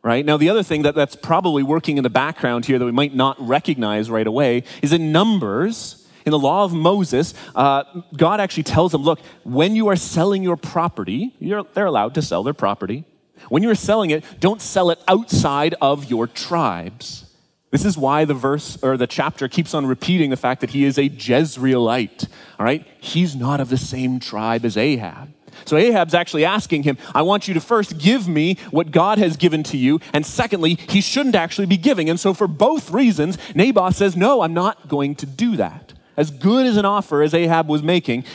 Right? 0.03 0.25
Now, 0.25 0.37
the 0.37 0.49
other 0.49 0.63
thing 0.63 0.83
that, 0.83 0.95
that's 0.95 1.17
probably 1.17 1.63
working 1.63 1.97
in 1.97 2.03
the 2.03 2.09
background 2.09 2.65
here 2.65 2.79
that 2.79 2.85
we 2.85 2.91
might 2.91 3.13
not 3.13 3.35
recognize 3.45 4.09
right 4.09 4.27
away 4.27 4.63
is 4.81 4.93
in 4.93 5.11
Numbers 5.11 6.06
in 6.27 6.31
the 6.31 6.37
law 6.37 6.65
of 6.65 6.73
Moses, 6.73 7.33
uh, 7.55 7.85
God 8.15 8.41
actually 8.41 8.63
tells 8.63 8.91
them, 8.91 9.01
look, 9.01 9.19
when 9.43 9.77
you 9.77 9.87
are 9.87 9.95
selling 9.95 10.43
your 10.43 10.57
property, 10.57 11.33
they're 11.39 11.85
allowed 11.85 12.15
to 12.15 12.21
sell 12.21 12.43
their 12.43 12.53
property. 12.53 13.05
When 13.47 13.63
you 13.63 13.69
are 13.69 13.75
selling 13.75 14.09
it, 14.09 14.25
don't 14.41 14.61
sell 14.61 14.89
it 14.89 14.99
outside 15.07 15.73
of 15.81 16.09
your 16.09 16.27
tribes. 16.27 17.23
This 17.71 17.85
is 17.85 17.97
why 17.97 18.25
the 18.25 18.33
verse 18.33 18.77
or 18.83 18.97
the 18.97 19.07
chapter 19.07 19.47
keeps 19.47 19.73
on 19.73 19.85
repeating 19.85 20.29
the 20.29 20.35
fact 20.35 20.59
that 20.61 20.71
he 20.71 20.83
is 20.83 20.97
a 20.97 21.09
Jezreelite. 21.09 22.27
All 22.59 22.65
right? 22.65 22.85
He's 22.99 23.33
not 23.33 23.61
of 23.61 23.69
the 23.69 23.77
same 23.77 24.19
tribe 24.19 24.65
as 24.65 24.75
Ahab. 24.75 25.33
So 25.63 25.77
Ahab's 25.77 26.13
actually 26.13 26.43
asking 26.43 26.83
him, 26.83 26.97
I 27.15 27.21
want 27.21 27.47
you 27.47 27.53
to 27.53 27.61
first 27.61 27.97
give 27.97 28.27
me 28.27 28.57
what 28.69 28.91
God 28.91 29.17
has 29.17 29.37
given 29.37 29.63
to 29.63 29.77
you. 29.77 30.01
And 30.11 30.25
secondly, 30.25 30.75
he 30.89 30.99
shouldn't 30.99 31.35
actually 31.35 31.67
be 31.67 31.77
giving. 31.77 32.09
And 32.09 32.19
so 32.19 32.33
for 32.33 32.49
both 32.49 32.91
reasons, 32.91 33.37
Naboth 33.55 33.95
says, 33.95 34.17
No, 34.17 34.41
I'm 34.41 34.53
not 34.53 34.89
going 34.89 35.15
to 35.15 35.25
do 35.25 35.55
that 35.55 35.93
as 36.17 36.31
good 36.31 36.65
as 36.65 36.75
an 36.75 36.85
offer 36.85 37.21
as 37.21 37.33
Ahab 37.33 37.69
was 37.69 37.83
making, 37.83 38.25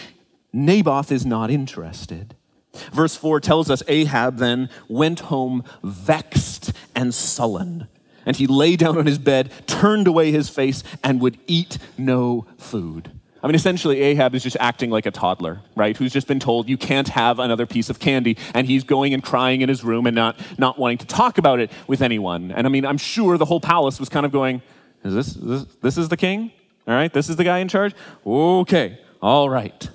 Naboth 0.52 1.10
is 1.10 1.26
not 1.26 1.50
interested. 1.50 2.36
Verse 2.92 3.16
4 3.16 3.40
tells 3.40 3.70
us 3.70 3.82
Ahab 3.88 4.38
then 4.38 4.70
went 4.88 5.20
home 5.20 5.64
vexed 5.82 6.72
and 6.94 7.14
sullen. 7.14 7.88
And 8.24 8.36
he 8.36 8.46
lay 8.46 8.76
down 8.76 8.96
on 8.96 9.06
his 9.06 9.18
bed, 9.18 9.50
turned 9.66 10.06
away 10.06 10.30
his 10.30 10.48
face, 10.48 10.84
and 11.02 11.20
would 11.20 11.38
eat 11.46 11.78
no 11.98 12.46
food. 12.56 13.10
I 13.42 13.48
mean, 13.48 13.56
essentially, 13.56 14.00
Ahab 14.00 14.36
is 14.36 14.44
just 14.44 14.56
acting 14.60 14.90
like 14.90 15.04
a 15.04 15.10
toddler, 15.10 15.60
right? 15.74 15.96
Who's 15.96 16.12
just 16.12 16.28
been 16.28 16.38
told 16.38 16.68
you 16.68 16.76
can't 16.76 17.08
have 17.08 17.40
another 17.40 17.66
piece 17.66 17.90
of 17.90 17.98
candy, 17.98 18.36
and 18.54 18.68
he's 18.68 18.84
going 18.84 19.12
and 19.12 19.22
crying 19.22 19.62
in 19.62 19.68
his 19.68 19.82
room 19.82 20.06
and 20.06 20.14
not, 20.14 20.38
not 20.58 20.78
wanting 20.78 20.98
to 20.98 21.06
talk 21.06 21.38
about 21.38 21.58
it 21.58 21.72
with 21.88 22.02
anyone. 22.02 22.52
And 22.52 22.68
I 22.68 22.70
mean, 22.70 22.86
I'm 22.86 22.98
sure 22.98 23.36
the 23.36 23.44
whole 23.44 23.60
palace 23.60 23.98
was 23.98 24.08
kind 24.08 24.24
of 24.24 24.30
going, 24.30 24.62
Is 25.02 25.14
this, 25.14 25.34
this, 25.34 25.64
this 25.82 25.98
is 25.98 26.08
the 26.08 26.16
king? 26.16 26.52
All 26.86 26.94
right, 26.94 27.12
this 27.12 27.28
is 27.28 27.36
the 27.36 27.44
guy 27.44 27.58
in 27.58 27.68
charge? 27.68 27.94
Okay, 28.26 28.98
all 29.20 29.48
right. 29.48 29.88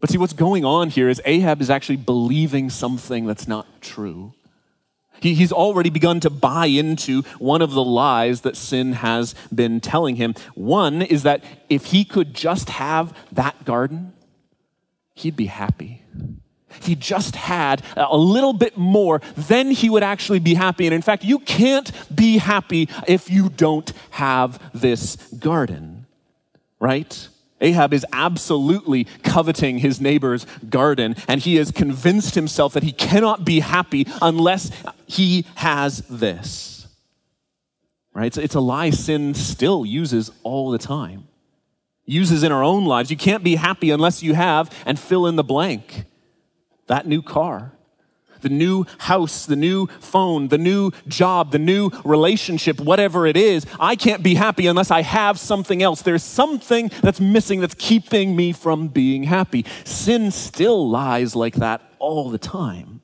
But 0.00 0.10
see, 0.10 0.18
what's 0.18 0.32
going 0.32 0.64
on 0.64 0.90
here 0.90 1.08
is 1.08 1.22
Ahab 1.24 1.60
is 1.60 1.70
actually 1.70 1.96
believing 1.96 2.70
something 2.70 3.26
that's 3.26 3.48
not 3.48 3.80
true. 3.80 4.34
He, 5.20 5.34
he's 5.34 5.52
already 5.52 5.90
begun 5.90 6.20
to 6.20 6.30
buy 6.30 6.66
into 6.66 7.22
one 7.38 7.62
of 7.62 7.72
the 7.72 7.84
lies 7.84 8.42
that 8.42 8.56
sin 8.56 8.94
has 8.94 9.34
been 9.54 9.80
telling 9.80 10.16
him. 10.16 10.34
One 10.54 11.02
is 11.02 11.22
that 11.22 11.42
if 11.70 11.86
he 11.86 12.04
could 12.04 12.34
just 12.34 12.68
have 12.70 13.16
that 13.32 13.64
garden, 13.64 14.12
he'd 15.14 15.36
be 15.36 15.46
happy. 15.46 16.02
He 16.82 16.94
just 16.94 17.36
had 17.36 17.82
a 17.96 18.16
little 18.16 18.52
bit 18.52 18.76
more, 18.76 19.20
then 19.36 19.70
he 19.70 19.90
would 19.90 20.02
actually 20.02 20.38
be 20.38 20.54
happy. 20.54 20.86
And 20.86 20.94
in 20.94 21.02
fact, 21.02 21.24
you 21.24 21.38
can't 21.38 21.90
be 22.14 22.38
happy 22.38 22.88
if 23.06 23.30
you 23.30 23.48
don't 23.48 23.92
have 24.10 24.60
this 24.72 25.16
garden, 25.38 26.06
right? 26.80 27.28
Ahab 27.60 27.94
is 27.94 28.04
absolutely 28.12 29.04
coveting 29.22 29.78
his 29.78 30.00
neighbor's 30.00 30.46
garden, 30.68 31.16
and 31.26 31.40
he 31.40 31.56
has 31.56 31.70
convinced 31.70 32.34
himself 32.34 32.74
that 32.74 32.82
he 32.82 32.92
cannot 32.92 33.44
be 33.44 33.60
happy 33.60 34.06
unless 34.20 34.70
he 35.06 35.46
has 35.56 35.98
this. 36.10 36.86
Right? 38.12 38.26
It's, 38.26 38.38
it's 38.38 38.54
a 38.54 38.60
lie 38.60 38.90
sin 38.90 39.34
still 39.34 39.84
uses 39.86 40.30
all 40.42 40.70
the 40.70 40.78
time, 40.78 41.28
uses 42.04 42.42
in 42.42 42.52
our 42.52 42.62
own 42.62 42.84
lives. 42.84 43.10
You 43.10 43.16
can't 43.16 43.44
be 43.44 43.56
happy 43.56 43.90
unless 43.90 44.22
you 44.22 44.34
have, 44.34 44.70
and 44.84 44.98
fill 44.98 45.26
in 45.26 45.36
the 45.36 45.44
blank 45.44 46.04
that 46.86 47.06
new 47.06 47.22
car, 47.22 47.72
the 48.40 48.48
new 48.48 48.84
house, 48.98 49.46
the 49.46 49.56
new 49.56 49.86
phone, 50.00 50.48
the 50.48 50.58
new 50.58 50.92
job, 51.08 51.52
the 51.52 51.58
new 51.58 51.90
relationship, 52.04 52.80
whatever 52.80 53.26
it 53.26 53.36
is, 53.36 53.66
I 53.80 53.96
can't 53.96 54.22
be 54.22 54.34
happy 54.34 54.66
unless 54.66 54.90
I 54.90 55.02
have 55.02 55.38
something 55.38 55.82
else. 55.82 56.02
There's 56.02 56.22
something 56.22 56.90
that's 57.02 57.20
missing 57.20 57.60
that's 57.60 57.74
keeping 57.74 58.36
me 58.36 58.52
from 58.52 58.88
being 58.88 59.24
happy. 59.24 59.64
Sin 59.84 60.30
still 60.30 60.88
lies 60.88 61.34
like 61.34 61.54
that 61.56 61.82
all 61.98 62.30
the 62.30 62.38
time. 62.38 63.00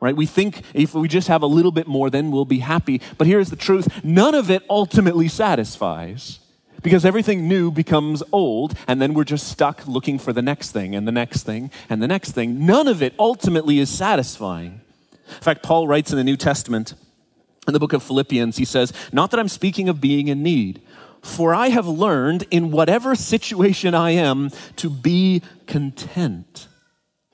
Right? 0.00 0.14
We 0.14 0.26
think 0.26 0.62
if 0.74 0.94
we 0.94 1.08
just 1.08 1.28
have 1.28 1.42
a 1.42 1.46
little 1.46 1.72
bit 1.72 1.86
more, 1.86 2.10
then 2.10 2.30
we'll 2.30 2.44
be 2.44 2.58
happy. 2.58 3.00
But 3.16 3.26
here's 3.26 3.48
the 3.48 3.56
truth 3.56 4.04
none 4.04 4.34
of 4.34 4.50
it 4.50 4.62
ultimately 4.68 5.28
satisfies 5.28 6.40
because 6.84 7.06
everything 7.06 7.48
new 7.48 7.72
becomes 7.72 8.22
old, 8.30 8.74
and 8.86 9.00
then 9.02 9.14
we're 9.14 9.24
just 9.24 9.48
stuck 9.48 9.84
looking 9.88 10.18
for 10.18 10.32
the 10.34 10.42
next 10.42 10.70
thing 10.70 10.94
and 10.94 11.08
the 11.08 11.12
next 11.12 11.42
thing 11.42 11.70
and 11.88 12.00
the 12.00 12.06
next 12.06 12.32
thing. 12.32 12.64
None 12.66 12.86
of 12.86 13.02
it 13.02 13.14
ultimately 13.18 13.78
is 13.80 13.88
satisfying. 13.88 14.82
In 15.26 15.40
fact, 15.40 15.62
Paul 15.62 15.88
writes 15.88 16.12
in 16.12 16.18
the 16.18 16.24
New 16.24 16.36
Testament, 16.36 16.94
in 17.66 17.72
the 17.72 17.80
book 17.80 17.94
of 17.94 18.02
Philippians, 18.02 18.58
he 18.58 18.66
says, 18.66 18.92
Not 19.10 19.30
that 19.30 19.40
I'm 19.40 19.48
speaking 19.48 19.88
of 19.88 19.98
being 19.98 20.28
in 20.28 20.42
need, 20.42 20.82
for 21.22 21.54
I 21.54 21.70
have 21.70 21.88
learned 21.88 22.44
in 22.50 22.70
whatever 22.70 23.14
situation 23.14 23.94
I 23.94 24.10
am 24.10 24.50
to 24.76 24.90
be 24.90 25.40
content. 25.66 26.68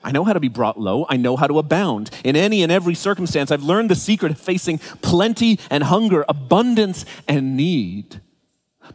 I 0.01 0.13
know 0.13 0.23
how 0.23 0.31
to 0.31 0.39
be 0.39 0.47
brought 0.47 0.79
low. 0.79 1.05
I 1.09 1.17
know 1.17 1.35
how 1.35 1.47
to 1.47 1.59
abound. 1.59 2.09
In 2.23 2.37
any 2.37 2.63
and 2.63 2.71
every 2.71 2.95
circumstance, 2.95 3.51
I've 3.51 3.63
learned 3.63 3.89
the 3.89 3.95
secret 3.95 4.31
of 4.31 4.39
facing 4.39 4.77
plenty 5.01 5.59
and 5.69 5.83
hunger, 5.83 6.23
abundance 6.29 7.05
and 7.27 7.57
need. 7.57 8.21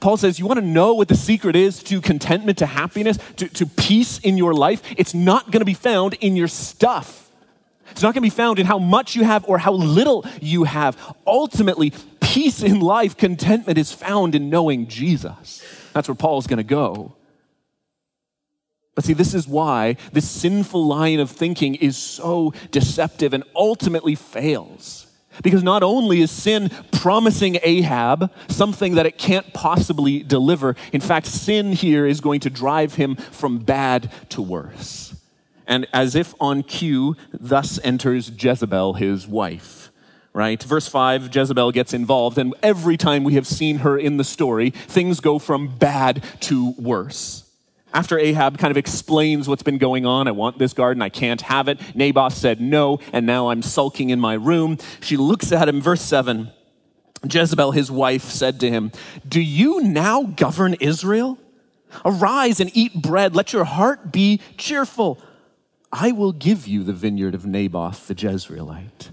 Paul 0.01 0.17
says, 0.17 0.39
You 0.39 0.47
want 0.47 0.61
to 0.61 0.67
know 0.67 0.95
what 0.95 1.09
the 1.09 1.17
secret 1.17 1.57
is 1.57 1.83
to 1.85 2.01
contentment, 2.01 2.59
to 2.59 2.67
happiness, 2.67 3.19
to, 3.37 3.49
to 3.49 3.67
peace 3.67 4.19
in 4.19 4.37
your 4.37 4.55
life? 4.55 4.83
It's 4.97 5.15
not 5.15 5.51
going 5.51 5.61
to 5.61 5.67
be 5.67 5.75
found 5.75 6.15
in 6.15 6.37
your 6.37 6.49
stuff. 6.49 7.31
It's 7.91 8.03
not 8.03 8.15
going 8.15 8.23
to 8.23 8.31
be 8.31 8.31
found 8.31 8.59
in 8.59 8.67
how 8.67 8.79
much 8.79 9.15
you 9.15 9.25
have 9.25 9.45
or 9.49 9.59
how 9.59 9.73
little 9.73 10.25
you 10.41 10.65
have. 10.65 11.17
Ultimately, 11.27 11.93
peace 12.21 12.63
in 12.63 12.81
life, 12.81 13.17
contentment 13.17 13.79
is 13.79 13.93
found 13.93 14.35
in 14.35 14.51
knowing 14.51 14.89
Jesus. 14.89 15.65
That's 15.93 16.09
where 16.09 16.15
Paul's 16.15 16.47
going 16.47 16.59
to 16.59 16.65
go. 16.65 17.15
But 18.95 19.05
see, 19.05 19.13
this 19.13 19.35
is 19.35 19.47
why 19.47 19.97
this 20.13 20.29
sinful 20.29 20.85
line 20.85 21.21
of 21.21 21.31
thinking 21.31 21.75
is 21.75 21.97
so 21.97 22.53
deceptive 22.71 23.35
and 23.35 23.45
ultimately 23.55 24.15
fails. 24.15 25.06
Because 25.43 25.63
not 25.63 25.83
only 25.83 26.21
is 26.21 26.31
sin 26.31 26.71
promising 26.93 27.59
Ahab 27.63 28.31
something 28.49 28.95
that 28.95 29.07
it 29.07 29.19
can't 29.19 29.53
possibly 29.53 30.23
deliver, 30.23 30.77
in 30.93 31.01
fact, 31.01 31.27
sin 31.27 31.73
here 31.73 32.07
is 32.07 32.21
going 32.21 32.41
to 32.41 32.51
drive 32.51 32.95
him 32.95 33.17
from 33.17 33.59
bad 33.59 34.11
to 34.31 34.43
worse. 34.43 35.15
And 35.67 35.87
as 35.93 36.15
if 36.15 36.35
on 36.41 36.63
cue, 36.63 37.17
thus 37.33 37.79
enters 37.83 38.31
Jezebel, 38.31 38.95
his 38.95 39.27
wife. 39.27 39.91
Right? 40.33 40.63
Verse 40.63 40.87
5, 40.87 41.35
Jezebel 41.35 41.73
gets 41.73 41.95
involved, 41.95 42.37
and 42.37 42.55
every 42.63 42.99
time 42.99 43.25
we 43.25 43.35
have 43.35 43.47
seen 43.47 43.79
her 43.79 43.97
in 43.97 44.19
the 44.19 44.25
story, 44.25 44.69
things 44.69 45.21
go 45.21 45.39
from 45.39 45.79
bad 45.79 46.23
to 46.41 46.75
worse. 46.79 47.46
After 47.97 48.19
Ahab 48.19 48.59
kind 48.59 48.71
of 48.71 48.77
explains 48.77 49.49
what's 49.49 49.63
been 49.63 49.79
going 49.79 50.05
on, 50.05 50.29
I 50.29 50.33
want 50.33 50.59
this 50.59 50.75
garden, 50.75 51.01
I 51.01 51.09
can't 51.09 51.41
have 51.41 51.67
it. 51.67 51.81
Naboth 51.97 52.35
said 52.35 52.61
no, 52.61 53.01
and 53.11 53.25
now 53.25 53.49
I'm 53.49 53.63
sulking 53.63 54.11
in 54.11 54.21
my 54.21 54.35
room. 54.35 54.77
She 55.01 55.17
looks 55.17 55.51
at 55.51 55.67
him, 55.67 55.81
verse 55.81 56.03
7. 56.03 56.51
Jezebel, 57.25 57.71
his 57.71 57.91
wife, 57.91 58.25
said 58.25 58.61
to 58.61 58.69
him, 58.69 58.93
Do 59.27 59.41
you 59.41 59.81
now 59.81 60.25
govern 60.25 60.75
Israel? 60.75 61.39
Arise 62.05 62.61
and 62.61 62.71
eat 62.75 63.01
bread. 63.01 63.35
Let 63.35 63.55
your 63.55 63.65
heart 63.65 64.13
be 64.13 64.43
cheerful. 64.59 65.19
I 65.91 66.13
will 66.13 66.33
give 66.33 66.69
you 66.69 66.85
the 66.85 66.93
vineyard 66.93 67.35
of 67.35 67.47
Naboth 67.47 68.09
the 68.09 68.15
Jezreelite. 68.15 69.09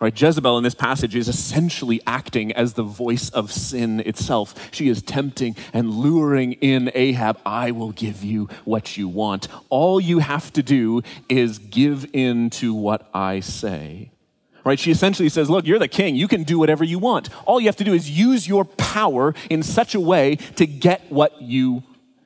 Right, 0.00 0.18
Jezebel 0.18 0.56
in 0.56 0.64
this 0.64 0.74
passage 0.74 1.14
is 1.14 1.28
essentially 1.28 2.00
acting 2.06 2.52
as 2.52 2.72
the 2.72 2.82
voice 2.82 3.28
of 3.28 3.52
sin 3.52 4.00
itself. 4.00 4.70
She 4.72 4.88
is 4.88 5.02
tempting 5.02 5.56
and 5.74 5.90
luring 5.90 6.54
in 6.54 6.90
Ahab, 6.94 7.38
I 7.44 7.72
will 7.72 7.92
give 7.92 8.24
you 8.24 8.48
what 8.64 8.96
you 8.96 9.08
want. 9.08 9.46
All 9.68 10.00
you 10.00 10.20
have 10.20 10.54
to 10.54 10.62
do 10.62 11.02
is 11.28 11.58
give 11.58 12.06
in 12.14 12.48
to 12.50 12.72
what 12.72 13.10
I 13.12 13.40
say. 13.40 14.10
Right? 14.64 14.78
She 14.78 14.90
essentially 14.90 15.28
says, 15.28 15.50
Look, 15.50 15.66
you're 15.66 15.78
the 15.78 15.86
king. 15.86 16.16
You 16.16 16.28
can 16.28 16.44
do 16.44 16.58
whatever 16.58 16.82
you 16.82 16.98
want. 16.98 17.28
All 17.44 17.60
you 17.60 17.66
have 17.66 17.76
to 17.76 17.84
do 17.84 17.92
is 17.92 18.10
use 18.10 18.48
your 18.48 18.64
power 18.64 19.34
in 19.50 19.62
such 19.62 19.94
a 19.94 20.00
way 20.00 20.36
to 20.56 20.66
get 20.66 21.12
what 21.12 21.42
you 21.42 21.82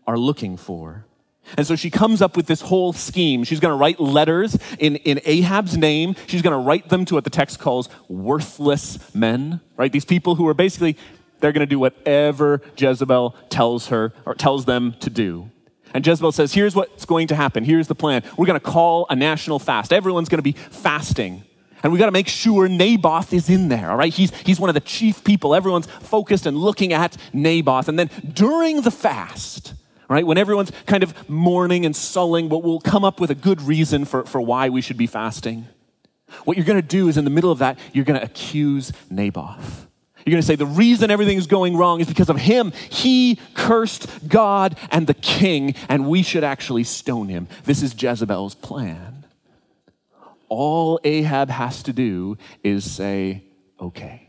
are 0.07 0.19
looking 0.19 0.57
for. 0.57 1.07
And 1.57 1.67
so 1.67 1.77
she 1.77 1.91
comes 1.91 2.23
up 2.23 2.37
with 2.37 2.47
this 2.47 2.61
whole 2.61 2.93
scheme. 2.93 3.45
She's 3.45 3.61
going 3.61 3.73
to 3.73 3.77
write 3.77 4.01
letters 4.01 4.59
in, 4.79 4.97
in 4.97 5.21
Ahab's 5.25 5.77
name. 5.77 6.17
She's 6.27 6.43
going 6.43 6.53
to 6.53 6.67
write 6.67 6.89
them 6.89 7.05
to 7.07 7.15
what 7.15 7.25
the 7.25 7.31
text 7.31 7.59
calls 7.59 7.89
worthless 8.09 9.15
men, 9.15 9.61
right? 9.77 9.93
These 9.93 10.05
people 10.05 10.35
who 10.35 10.49
are 10.49 10.55
basically, 10.55 10.97
they're 11.41 11.53
going 11.53 11.61
to 11.61 11.67
do 11.67 11.79
whatever 11.79 12.61
Jezebel 12.77 13.37
tells 13.51 13.89
her 13.89 14.13
or 14.25 14.35
tells 14.35 14.65
them 14.65 14.95
to 15.01 15.11
do. 15.11 15.51
And 15.93 16.05
Jezebel 16.05 16.33
says, 16.33 16.53
here's 16.53 16.75
what's 16.75 17.05
going 17.05 17.29
to 17.29 17.37
happen. 17.37 17.63
Here's 17.63 17.87
the 17.87 17.95
plan. 17.95 18.25
We're 18.37 18.47
going 18.47 18.59
to 18.59 18.65
call 18.65 19.07
a 19.11 19.15
national 19.15 19.61
fast. 19.61 19.93
Everyone's 19.93 20.29
going 20.29 20.39
to 20.39 20.43
be 20.43 20.53
fasting. 20.53 21.45
And 21.85 21.93
we 21.93 21.99
got 21.99 22.07
to 22.07 22.13
make 22.13 22.29
sure 22.29 22.67
Naboth 22.67 23.33
is 23.33 23.51
in 23.51 23.69
there, 23.69 23.91
all 23.91 23.97
right? 23.97 24.13
He's, 24.13 24.35
he's 24.39 24.59
one 24.59 24.71
of 24.71 24.75
the 24.75 24.81
chief 24.81 25.23
people. 25.23 25.55
Everyone's 25.55 25.87
focused 25.87 26.47
and 26.47 26.57
looking 26.57 26.95
at 26.95 27.17
Naboth. 27.33 27.89
And 27.89 27.99
then 27.99 28.11
during 28.33 28.81
the 28.81 28.91
fast, 28.91 29.75
right? 30.09 30.27
When 30.27 30.39
everyone's 30.39 30.73
kind 30.87 31.03
of 31.03 31.29
mourning 31.29 31.87
and 31.87 31.95
sulling, 31.95 32.49
but 32.49 32.59
we'll 32.59 32.81
come 32.81 33.05
up 33.05 33.21
with 33.21 33.31
a 33.31 33.35
good 33.35 33.63
reason 33.63 34.05
for, 34.05 34.25
for 34.25 34.41
why 34.41 34.69
we 34.69 34.81
should 34.81 34.97
be 34.97 35.07
fasting. 35.07 35.67
What 36.45 36.57
you're 36.57 36.67
going 36.67 36.81
to 36.81 36.87
do 36.87 37.09
is 37.09 37.17
in 37.17 37.25
the 37.25 37.31
middle 37.31 37.51
of 37.51 37.59
that, 37.59 37.79
you're 37.93 38.05
going 38.05 38.19
to 38.19 38.25
accuse 38.25 38.93
Naboth. 39.11 39.87
You're 40.25 40.33
going 40.33 40.43
to 40.43 40.47
say 40.47 40.57
the 40.57 40.67
reason 40.67 41.11
everything's 41.11 41.47
going 41.47 41.77
wrong 41.77 42.01
is 42.01 42.07
because 42.07 42.31
of 42.31 42.39
him. 42.39 42.73
He 42.89 43.39
cursed 43.55 44.27
God 44.27 44.79
and 44.91 45.07
the 45.07 45.15
king, 45.15 45.75
and 45.89 46.09
we 46.09 46.23
should 46.23 46.45
actually 46.45 46.85
stone 46.85 47.29
him. 47.29 47.47
This 47.65 47.83
is 47.83 48.01
Jezebel's 48.01 48.55
plan. 48.55 49.27
All 50.49 50.99
Ahab 51.05 51.51
has 51.51 51.83
to 51.85 51.93
do 51.93 52.39
is 52.63 52.91
say, 52.91 53.45
okay. 53.79 54.29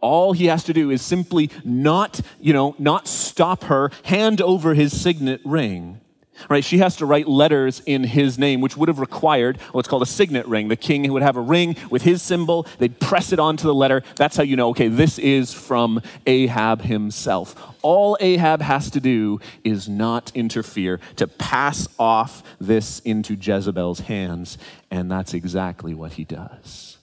All 0.00 0.32
he 0.32 0.46
has 0.46 0.64
to 0.64 0.72
do 0.72 0.90
is 0.90 1.02
simply 1.02 1.50
not, 1.64 2.20
you 2.40 2.52
know, 2.52 2.74
not 2.78 3.06
stop 3.06 3.64
her, 3.64 3.90
hand 4.04 4.40
over 4.40 4.74
his 4.74 4.98
signet 4.98 5.40
ring. 5.44 6.00
Right? 6.48 6.64
She 6.64 6.78
has 6.78 6.96
to 6.96 7.06
write 7.06 7.28
letters 7.28 7.82
in 7.84 8.02
his 8.02 8.38
name, 8.38 8.62
which 8.62 8.76
would 8.76 8.88
have 8.88 8.98
required 8.98 9.58
what's 9.72 9.88
called 9.88 10.02
a 10.02 10.06
signet 10.06 10.46
ring. 10.46 10.68
The 10.68 10.76
king 10.76 11.10
would 11.12 11.22
have 11.22 11.36
a 11.36 11.40
ring 11.40 11.76
with 11.90 12.02
his 12.02 12.22
symbol, 12.22 12.66
they'd 12.78 12.98
press 12.98 13.32
it 13.32 13.38
onto 13.38 13.64
the 13.66 13.74
letter. 13.74 14.02
That's 14.16 14.36
how 14.36 14.42
you 14.42 14.56
know, 14.56 14.70
okay, 14.70 14.88
this 14.88 15.18
is 15.18 15.52
from 15.52 16.00
Ahab 16.26 16.82
himself. 16.82 17.54
All 17.82 18.16
Ahab 18.20 18.62
has 18.62 18.90
to 18.92 19.00
do 19.00 19.40
is 19.64 19.88
not 19.88 20.32
interfere, 20.34 21.00
to 21.16 21.26
pass 21.26 21.88
off 21.98 22.42
this 22.58 23.00
into 23.00 23.34
Jezebel's 23.34 24.00
hands, 24.00 24.56
and 24.90 25.10
that's 25.10 25.34
exactly 25.34 25.94
what 25.94 26.14
he 26.14 26.24
does. 26.24 26.96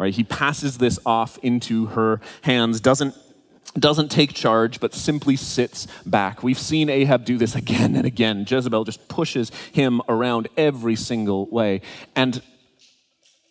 Right? 0.00 0.14
He 0.14 0.24
passes 0.24 0.78
this 0.78 0.98
off 1.04 1.36
into 1.42 1.86
her 1.86 2.22
hands, 2.40 2.80
doesn't 2.80 3.14
doesn't 3.78 4.10
take 4.10 4.32
charge, 4.32 4.80
but 4.80 4.94
simply 4.94 5.36
sits 5.36 5.86
back. 6.06 6.42
We've 6.42 6.58
seen 6.58 6.88
Ahab 6.88 7.26
do 7.26 7.36
this 7.36 7.54
again 7.54 7.94
and 7.94 8.06
again. 8.06 8.46
Jezebel 8.48 8.84
just 8.84 9.06
pushes 9.08 9.52
him 9.72 10.00
around 10.08 10.48
every 10.56 10.96
single 10.96 11.46
way. 11.50 11.82
And 12.16 12.42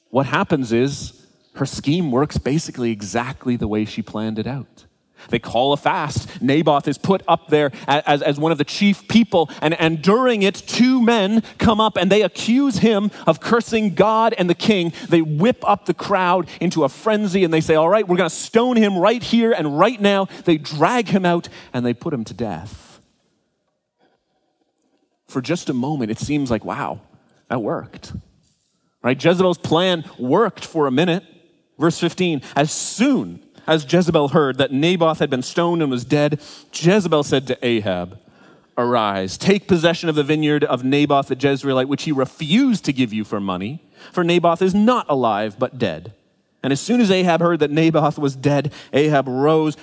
what 0.10 0.26
happens 0.26 0.72
is 0.74 1.26
her 1.54 1.68
scheme 1.68 2.12
works 2.12 2.40
basically 2.40 2.92
exactly 2.92 3.56
the 3.56 3.68
way 3.68 3.86
she 3.86 4.02
planned 4.02 4.40
it 4.40 4.48
out. 4.48 4.86
They 5.30 5.40
call 5.40 5.74
a 5.74 5.78
fast. 5.78 6.42
Naboth 6.42 6.88
is 6.88 6.98
put 6.98 7.22
up 7.28 7.50
there 7.50 7.72
as, 7.88 8.22
as 8.22 8.40
one 8.40 8.52
of 8.52 8.58
the 8.58 8.64
chief 8.64 9.08
people. 9.08 9.50
And, 9.62 9.80
and 9.80 10.02
during 10.02 10.42
it, 10.42 10.56
two 10.56 11.02
men 11.02 11.44
come 11.58 11.80
up 11.80 11.98
and 11.98 12.12
they 12.12 12.22
accuse 12.22 12.78
him 12.78 13.12
of 13.28 13.40
cursing 13.40 13.96
God 13.96 14.34
and 14.38 14.50
the 14.50 14.56
king. 14.56 14.94
They 15.10 15.22
whip 15.22 15.68
up 15.68 15.86
the 15.86 15.94
crowd 15.94 16.48
into 16.60 16.84
a 16.84 16.90
frenzy 16.90 17.44
and 17.44 17.54
they 17.54 17.62
say, 17.62 17.76
All 17.76 17.90
right, 17.90 18.08
we're 18.08 18.18
going 18.18 18.30
to 18.30 18.36
stone 18.36 18.78
him 18.78 18.98
right 18.98 19.22
here 19.22 19.52
and 19.52 19.78
right 19.78 20.00
now. 20.00 20.26
They 20.46 20.58
drag 20.58 21.08
him 21.08 21.26
out 21.26 21.50
and 21.74 21.86
they 21.86 21.94
put 21.94 22.14
him 22.14 22.24
to 22.26 22.34
death. 22.34 23.02
For 25.28 25.42
just 25.42 25.70
a 25.70 25.74
moment, 25.74 26.10
it 26.10 26.18
seems 26.18 26.50
like, 26.50 26.66
wow, 26.66 27.02
that 27.50 27.62
worked. 27.62 28.14
Right? 29.04 29.24
Jezebel's 29.24 29.60
plan 29.60 30.04
worked 30.18 30.66
for 30.66 30.88
a 30.88 30.92
minute. 30.92 31.24
Verse 31.78 32.00
15, 32.00 32.42
as 32.56 32.72
soon 32.72 33.42
as 33.70 33.92
Jezebel 33.92 34.30
heard 34.30 34.58
that 34.58 34.72
Naboth 34.72 35.20
had 35.20 35.30
been 35.30 35.44
stoned 35.44 35.84
and 35.84 35.92
was 35.92 36.04
dead, 36.04 36.42
Jezebel 36.74 37.24
said 37.24 37.46
to 37.48 37.66
Ahab, 37.66 38.18
Arise, 38.76 39.38
take 39.38 39.68
possession 39.68 40.10
of 40.10 40.16
the 40.16 40.24
vineyard 40.24 40.64
of 40.64 40.84
Naboth 40.84 41.28
the 41.28 41.36
Jezreelite, 41.36 41.88
which 41.88 42.04
he 42.04 42.12
refused 42.12 42.84
to 42.86 42.94
give 42.94 43.14
you 43.14 43.24
for 43.24 43.40
money, 43.40 43.84
for 44.12 44.24
Naboth 44.24 44.64
is 44.64 44.74
not 44.74 45.06
alive, 45.08 45.60
but 45.60 45.78
dead. 45.78 46.14
And 46.64 46.74
as 46.74 46.82
soon 46.82 47.00
as 47.00 47.12
Ahab 47.12 47.42
heard 47.42 47.60
that 47.60 47.70
Naboth 47.70 48.18
was 48.18 48.36
dead, 48.36 48.74
Ahab 48.92 49.28
rose 49.28 49.78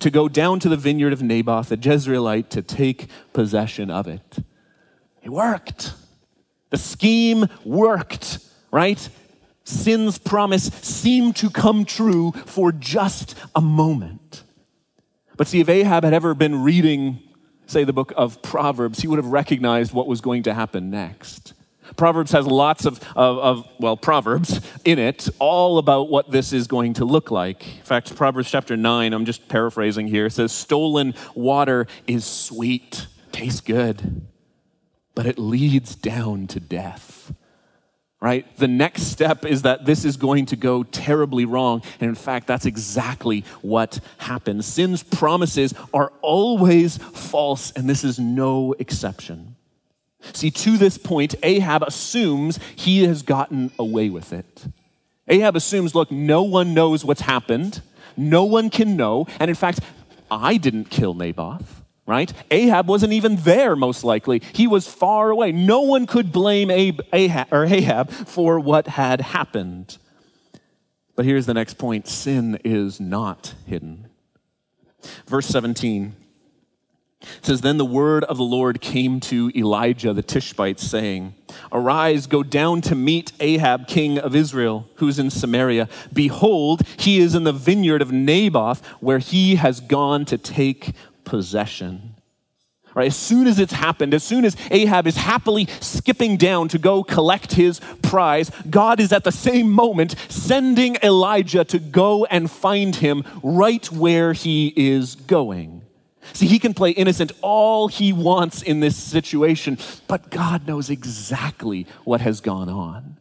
to 0.00 0.10
go 0.10 0.28
down 0.28 0.58
to 0.60 0.68
the 0.68 0.76
vineyard 0.76 1.12
of 1.12 1.22
Naboth 1.22 1.68
the 1.68 1.76
Jezreelite 1.76 2.48
to 2.48 2.62
take 2.62 3.06
possession 3.32 3.90
of 3.90 4.08
it. 4.08 4.38
It 5.22 5.30
worked. 5.30 5.94
The 6.70 6.78
scheme 6.78 7.46
worked, 7.64 8.38
right? 8.72 9.08
Sin's 9.70 10.18
promise 10.18 10.64
seemed 10.64 11.36
to 11.36 11.50
come 11.50 11.84
true 11.84 12.32
for 12.32 12.72
just 12.72 13.34
a 13.54 13.60
moment. 13.60 14.42
But 15.36 15.46
see, 15.46 15.60
if 15.60 15.68
Ahab 15.68 16.04
had 16.04 16.12
ever 16.12 16.34
been 16.34 16.62
reading, 16.62 17.20
say, 17.66 17.84
the 17.84 17.92
book 17.92 18.12
of 18.16 18.42
Proverbs, 18.42 19.00
he 19.00 19.08
would 19.08 19.18
have 19.18 19.26
recognized 19.26 19.92
what 19.92 20.06
was 20.06 20.20
going 20.20 20.42
to 20.42 20.52
happen 20.52 20.90
next. 20.90 21.54
Proverbs 21.96 22.32
has 22.32 22.46
lots 22.46 22.84
of, 22.84 23.00
of, 23.16 23.38
of, 23.38 23.68
well, 23.78 23.96
Proverbs 23.96 24.60
in 24.84 24.98
it, 24.98 25.28
all 25.38 25.78
about 25.78 26.08
what 26.08 26.30
this 26.30 26.52
is 26.52 26.66
going 26.66 26.94
to 26.94 27.04
look 27.04 27.30
like. 27.30 27.66
In 27.66 27.82
fact, 27.84 28.14
Proverbs 28.14 28.50
chapter 28.50 28.76
9, 28.76 29.12
I'm 29.12 29.24
just 29.24 29.48
paraphrasing 29.48 30.06
here, 30.06 30.28
says, 30.30 30.52
Stolen 30.52 31.14
water 31.34 31.86
is 32.06 32.24
sweet, 32.24 33.06
tastes 33.32 33.60
good, 33.60 34.26
but 35.14 35.26
it 35.26 35.38
leads 35.38 35.94
down 35.94 36.46
to 36.48 36.60
death 36.60 37.34
right? 38.20 38.46
The 38.56 38.68
next 38.68 39.04
step 39.04 39.44
is 39.44 39.62
that 39.62 39.86
this 39.86 40.04
is 40.04 40.16
going 40.16 40.46
to 40.46 40.56
go 40.56 40.82
terribly 40.82 41.44
wrong. 41.44 41.82
And 42.00 42.08
in 42.08 42.14
fact, 42.14 42.46
that's 42.46 42.66
exactly 42.66 43.44
what 43.62 44.00
happens. 44.18 44.66
Sin's 44.66 45.02
promises 45.02 45.74
are 45.94 46.12
always 46.20 46.98
false, 46.98 47.72
and 47.72 47.88
this 47.88 48.04
is 48.04 48.18
no 48.18 48.74
exception. 48.78 49.56
See, 50.34 50.50
to 50.50 50.76
this 50.76 50.98
point, 50.98 51.34
Ahab 51.42 51.82
assumes 51.82 52.58
he 52.76 53.04
has 53.04 53.22
gotten 53.22 53.70
away 53.78 54.10
with 54.10 54.34
it. 54.34 54.66
Ahab 55.26 55.56
assumes, 55.56 55.94
look, 55.94 56.10
no 56.10 56.42
one 56.42 56.74
knows 56.74 57.04
what's 57.04 57.22
happened. 57.22 57.80
No 58.16 58.44
one 58.44 58.68
can 58.68 58.96
know. 58.96 59.26
And 59.38 59.48
in 59.48 59.54
fact, 59.54 59.80
I 60.30 60.58
didn't 60.58 60.90
kill 60.90 61.14
Naboth 61.14 61.79
right? 62.10 62.32
Ahab 62.50 62.88
wasn't 62.88 63.12
even 63.12 63.36
there, 63.36 63.76
most 63.76 64.04
likely. 64.04 64.42
He 64.52 64.66
was 64.66 64.86
far 64.86 65.30
away. 65.30 65.52
No 65.52 65.82
one 65.82 66.06
could 66.06 66.32
blame 66.32 66.70
Ahab, 66.70 67.48
or 67.52 67.64
Ahab 67.64 68.10
for 68.10 68.58
what 68.58 68.88
had 68.88 69.20
happened. 69.20 69.96
But 71.14 71.24
here's 71.24 71.46
the 71.46 71.54
next 71.54 71.74
point 71.74 72.08
sin 72.08 72.58
is 72.64 73.00
not 73.00 73.54
hidden. 73.66 74.08
Verse 75.26 75.46
17 75.46 76.16
says, 77.42 77.60
Then 77.60 77.76
the 77.76 77.84
word 77.84 78.24
of 78.24 78.36
the 78.36 78.42
Lord 78.42 78.80
came 78.80 79.20
to 79.20 79.52
Elijah 79.54 80.12
the 80.12 80.22
Tishbite, 80.22 80.80
saying, 80.80 81.34
Arise, 81.72 82.26
go 82.26 82.42
down 82.42 82.80
to 82.82 82.94
meet 82.94 83.32
Ahab, 83.40 83.86
king 83.86 84.18
of 84.18 84.34
Israel, 84.34 84.88
who's 84.96 85.18
in 85.18 85.30
Samaria. 85.30 85.88
Behold, 86.12 86.82
he 86.96 87.18
is 87.18 87.34
in 87.34 87.44
the 87.44 87.52
vineyard 87.52 88.02
of 88.02 88.12
Naboth, 88.12 88.84
where 89.00 89.18
he 89.18 89.56
has 89.56 89.80
gone 89.80 90.24
to 90.26 90.38
take 90.38 90.92
possession. 91.30 92.16
Right, 92.92 93.06
as 93.06 93.16
soon 93.16 93.46
as 93.46 93.60
it's 93.60 93.72
happened, 93.72 94.14
as 94.14 94.24
soon 94.24 94.44
as 94.44 94.56
Ahab 94.72 95.06
is 95.06 95.16
happily 95.16 95.68
skipping 95.78 96.36
down 96.36 96.66
to 96.68 96.78
go 96.78 97.04
collect 97.04 97.52
his 97.52 97.80
prize, 98.02 98.50
God 98.68 98.98
is 98.98 99.12
at 99.12 99.22
the 99.22 99.30
same 99.30 99.70
moment 99.70 100.16
sending 100.28 100.96
Elijah 101.04 101.64
to 101.66 101.78
go 101.78 102.24
and 102.24 102.50
find 102.50 102.96
him 102.96 103.22
right 103.44 103.86
where 103.92 104.32
he 104.32 104.72
is 104.74 105.14
going. 105.14 105.82
See, 106.32 106.48
he 106.48 106.58
can 106.58 106.74
play 106.74 106.90
innocent 106.90 107.30
all 107.42 107.86
he 107.86 108.12
wants 108.12 108.60
in 108.60 108.80
this 108.80 108.96
situation, 108.96 109.78
but 110.08 110.28
God 110.28 110.66
knows 110.66 110.90
exactly 110.90 111.86
what 112.02 112.20
has 112.22 112.40
gone 112.40 112.68
on. 112.68 113.19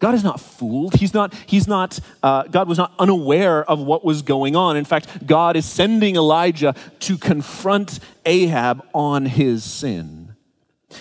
God 0.00 0.14
is 0.14 0.22
not 0.22 0.40
fooled. 0.40 0.94
He's 0.94 1.12
not, 1.12 1.34
he's 1.46 1.66
not, 1.66 1.98
uh, 2.22 2.44
God 2.44 2.68
was 2.68 2.78
not 2.78 2.92
unaware 2.98 3.68
of 3.68 3.80
what 3.80 4.04
was 4.04 4.22
going 4.22 4.54
on. 4.54 4.76
In 4.76 4.84
fact, 4.84 5.26
God 5.26 5.56
is 5.56 5.66
sending 5.66 6.14
Elijah 6.14 6.74
to 7.00 7.18
confront 7.18 7.98
Ahab 8.24 8.84
on 8.94 9.26
his 9.26 9.64
sin. 9.64 10.36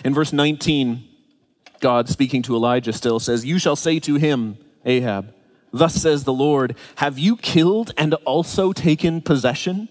In 0.03 0.15
verse 0.15 0.33
19, 0.33 1.07
God 1.79 2.09
speaking 2.09 2.41
to 2.43 2.55
Elijah 2.55 2.91
still 2.91 3.19
says, 3.19 3.45
You 3.45 3.59
shall 3.59 3.75
say 3.75 3.99
to 3.99 4.15
him, 4.15 4.57
Ahab, 4.83 5.33
Thus 5.71 5.93
says 5.93 6.23
the 6.23 6.33
Lord, 6.33 6.75
Have 6.95 7.19
you 7.19 7.37
killed 7.37 7.91
and 7.97 8.15
also 8.25 8.73
taken 8.73 9.21
possession? 9.21 9.89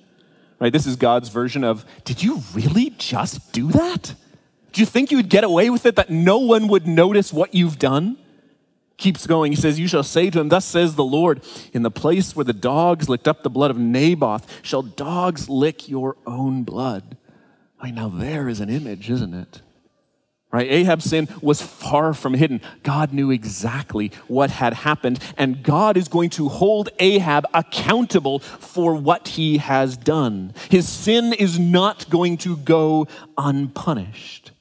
Right? 0.59 0.73
This 0.73 0.87
is 0.87 0.97
God's 0.97 1.29
version 1.29 1.63
of, 1.63 1.85
Did 2.05 2.25
you 2.25 2.43
really 2.55 2.91
just 2.99 3.53
do 3.53 3.71
that? 3.71 4.15
Do 4.73 4.83
you 4.83 4.87
think 4.87 5.11
you 5.11 5.19
would 5.19 5.29
get 5.29 5.45
away 5.45 5.71
with 5.71 5.87
it, 5.87 5.97
that 5.97 6.11
no 6.11 6.39
one 6.39 6.67
would 6.69 6.87
notice 6.89 7.33
what 7.33 7.55
you've 7.55 7.79
done? 7.79 8.19
Keeps 8.97 9.27
going. 9.27 9.53
He 9.53 9.57
says, 9.57 9.79
You 9.79 9.89
shall 9.89 10.03
say 10.03 10.31
to 10.31 10.41
him, 10.41 10.49
Thus 10.49 10.65
says 10.65 10.95
the 10.95 11.05
Lord, 11.05 11.43
in 11.73 11.83
the 11.83 11.91
place 11.91 12.35
where 12.35 12.45
the 12.45 12.53
dogs 12.53 13.09
licked 13.09 13.29
up 13.29 13.43
the 13.43 13.51
blood 13.51 13.71
of 13.71 13.79
Naboth, 13.79 14.47
shall 14.63 14.83
dogs 14.83 15.49
lick 15.49 15.89
your 15.89 16.17
own 16.27 16.63
blood. 16.63 17.17
Right 17.83 17.95
now, 17.95 18.09
there 18.09 18.49
is 18.49 18.61
an 18.61 18.71
image, 18.71 19.11
isn't 19.11 19.35
it? 19.35 19.61
Right? 20.51 20.71
Ahab's 20.71 21.05
sin 21.05 21.29
was 21.43 21.61
far 21.61 22.15
from 22.15 22.33
hidden. 22.33 22.63
God 22.83 23.13
knew 23.13 23.31
exactly 23.31 24.13
what 24.29 24.51
had 24.51 24.73
happened, 24.73 25.19
and 25.37 25.63
God 25.63 25.99
is 25.99 26.09
going 26.09 26.31
to 26.31 26.49
hold 26.49 26.89
Ahab 26.99 27.45
accountable 27.53 28.39
for 28.39 28.95
what 28.95 29.29
he 29.29 29.59
has 29.59 29.99
done. 29.99 30.55
His 30.71 30.89
sin 30.89 31.35
is 31.35 31.59
not 31.59 32.09
going 32.09 32.39
to 32.39 32.57
go 32.57 33.07
unpunished. 33.37 34.53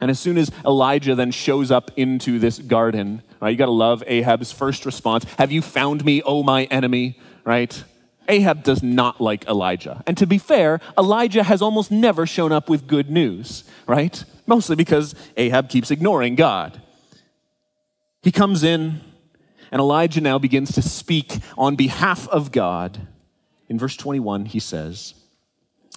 And 0.00 0.10
as 0.10 0.20
soon 0.20 0.36
as 0.38 0.50
Elijah 0.64 1.14
then 1.14 1.30
shows 1.30 1.70
up 1.70 1.90
into 1.96 2.38
this 2.38 2.58
garden, 2.58 3.22
right, 3.40 3.50
you 3.50 3.56
got 3.56 3.66
to 3.66 3.72
love 3.72 4.02
Ahab's 4.06 4.52
first 4.52 4.84
response 4.84 5.24
Have 5.38 5.52
you 5.52 5.62
found 5.62 6.04
me, 6.04 6.22
O 6.22 6.42
my 6.42 6.64
enemy? 6.64 7.18
Right? 7.44 7.82
Ahab 8.28 8.64
does 8.64 8.82
not 8.82 9.20
like 9.20 9.46
Elijah. 9.46 10.02
And 10.06 10.16
to 10.18 10.26
be 10.26 10.38
fair, 10.38 10.80
Elijah 10.98 11.44
has 11.44 11.62
almost 11.62 11.92
never 11.92 12.26
shown 12.26 12.50
up 12.50 12.68
with 12.68 12.88
good 12.88 13.08
news, 13.08 13.62
right? 13.86 14.24
mostly 14.46 14.76
because 14.76 15.14
Ahab 15.36 15.68
keeps 15.68 15.90
ignoring 15.90 16.34
God. 16.34 16.80
He 18.22 18.32
comes 18.32 18.62
in, 18.62 19.00
and 19.70 19.80
Elijah 19.80 20.20
now 20.20 20.38
begins 20.38 20.72
to 20.72 20.82
speak 20.82 21.38
on 21.58 21.76
behalf 21.76 22.28
of 22.28 22.52
God. 22.52 23.06
In 23.68 23.78
verse 23.78 23.96
21, 23.96 24.46
he 24.46 24.60
says, 24.60 25.14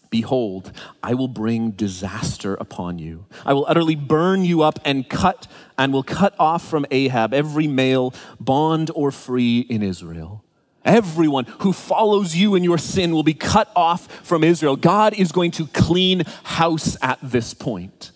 Behold, 0.09 0.71
I 1.03 1.13
will 1.13 1.27
bring 1.27 1.71
disaster 1.71 2.55
upon 2.55 2.97
you. 2.97 3.25
I 3.45 3.53
will 3.53 3.65
utterly 3.67 3.95
burn 3.95 4.43
you 4.43 4.63
up 4.63 4.79
and 4.83 5.07
cut 5.07 5.47
and 5.77 5.93
will 5.93 6.03
cut 6.03 6.33
off 6.39 6.67
from 6.67 6.85
Ahab 6.89 7.33
every 7.33 7.67
male, 7.67 8.13
bond 8.39 8.89
or 8.95 9.11
free 9.11 9.59
in 9.59 9.83
Israel. 9.83 10.43
Everyone 10.83 11.45
who 11.59 11.73
follows 11.73 12.35
you 12.35 12.55
in 12.55 12.63
your 12.63 12.77
sin 12.77 13.13
will 13.13 13.23
be 13.23 13.33
cut 13.33 13.71
off 13.75 14.07
from 14.25 14.43
Israel. 14.43 14.75
God 14.75 15.13
is 15.13 15.31
going 15.31 15.51
to 15.51 15.67
clean 15.67 16.23
house 16.43 16.97
at 17.01 17.19
this 17.21 17.53
point 17.53 18.11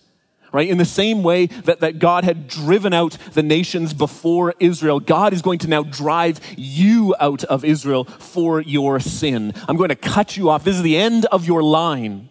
right? 0.54 0.70
In 0.70 0.78
the 0.78 0.84
same 0.84 1.24
way 1.24 1.46
that, 1.46 1.80
that 1.80 1.98
God 1.98 2.22
had 2.22 2.46
driven 2.46 2.94
out 2.94 3.18
the 3.32 3.42
nations 3.42 3.92
before 3.92 4.54
Israel, 4.60 5.00
God 5.00 5.32
is 5.32 5.42
going 5.42 5.58
to 5.58 5.68
now 5.68 5.82
drive 5.82 6.40
you 6.56 7.14
out 7.18 7.42
of 7.44 7.64
Israel 7.64 8.04
for 8.04 8.60
your 8.60 9.00
sin. 9.00 9.52
I'm 9.68 9.76
going 9.76 9.88
to 9.88 9.96
cut 9.96 10.36
you 10.36 10.48
off. 10.48 10.62
This 10.62 10.76
is 10.76 10.82
the 10.82 10.96
end 10.96 11.26
of 11.26 11.44
your 11.44 11.62
line. 11.62 12.30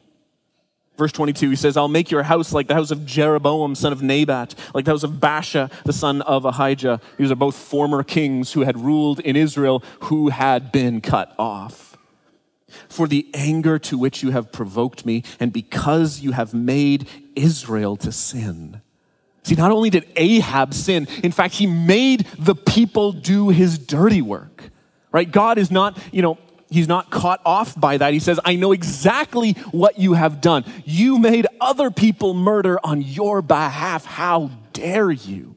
Verse 0.98 1.12
22, 1.12 1.50
he 1.50 1.56
says, 1.58 1.76
I'll 1.76 1.90
make 1.90 2.12
your 2.12 2.24
house 2.24 2.54
like 2.54 2.68
the 2.68 2.76
house 2.76 2.92
of 2.92 3.06
Jeroboam, 3.06 3.76
son 3.76 3.92
of 3.92 4.02
Nebat, 4.02 4.56
like 4.74 4.86
the 4.86 4.92
house 4.92 5.04
of 5.04 5.14
Baasha, 5.14 5.70
the 5.84 5.92
son 5.92 6.22
of 6.22 6.46
Ahijah. 6.46 7.02
These 7.18 7.30
are 7.30 7.36
both 7.36 7.56
former 7.56 8.04
kings 8.04 8.54
who 8.54 8.62
had 8.62 8.80
ruled 8.80 9.20
in 9.20 9.36
Israel 9.36 9.84
who 10.02 10.30
had 10.30 10.72
been 10.72 11.02
cut 11.02 11.36
off 11.38 11.93
for 12.90 13.08
the 13.08 13.28
anger 13.34 13.80
to 13.80 13.98
which 13.98 14.24
you 14.24 14.32
have 14.32 14.52
provoked 14.52 15.06
me, 15.06 15.24
and 15.40 15.52
because 15.54 16.22
you 16.22 16.32
have 16.32 16.54
made 16.54 17.08
Israel 17.36 17.98
to 17.98 18.12
sin. 18.12 18.82
See, 19.44 19.56
not 19.56 19.72
only 19.72 19.90
did 19.90 20.06
Ahab 20.16 20.74
sin, 20.74 21.08
in 21.22 21.32
fact, 21.32 21.56
he 21.56 21.68
made 21.68 22.26
the 22.40 22.56
people 22.56 23.12
do 23.12 23.50
his 23.50 23.78
dirty 23.78 24.22
work. 24.22 24.64
Right? 25.12 25.30
God 25.30 25.58
is 25.58 25.70
not, 25.70 25.98
you 26.12 26.22
know, 26.22 26.38
he's 26.70 26.88
not 26.88 27.12
caught 27.12 27.42
off 27.46 27.80
by 27.80 27.98
that. 27.98 28.14
He 28.14 28.20
says, 28.20 28.40
I 28.44 28.56
know 28.56 28.72
exactly 28.72 29.54
what 29.72 30.00
you 30.00 30.14
have 30.14 30.42
done. 30.42 30.66
You 30.86 31.20
made 31.20 31.46
other 31.62 31.92
people 31.92 32.34
murder 32.34 32.80
on 32.84 33.02
your 33.02 33.42
behalf. 33.42 34.06
How 34.06 34.50
dare 34.72 35.12
you? 35.12 35.53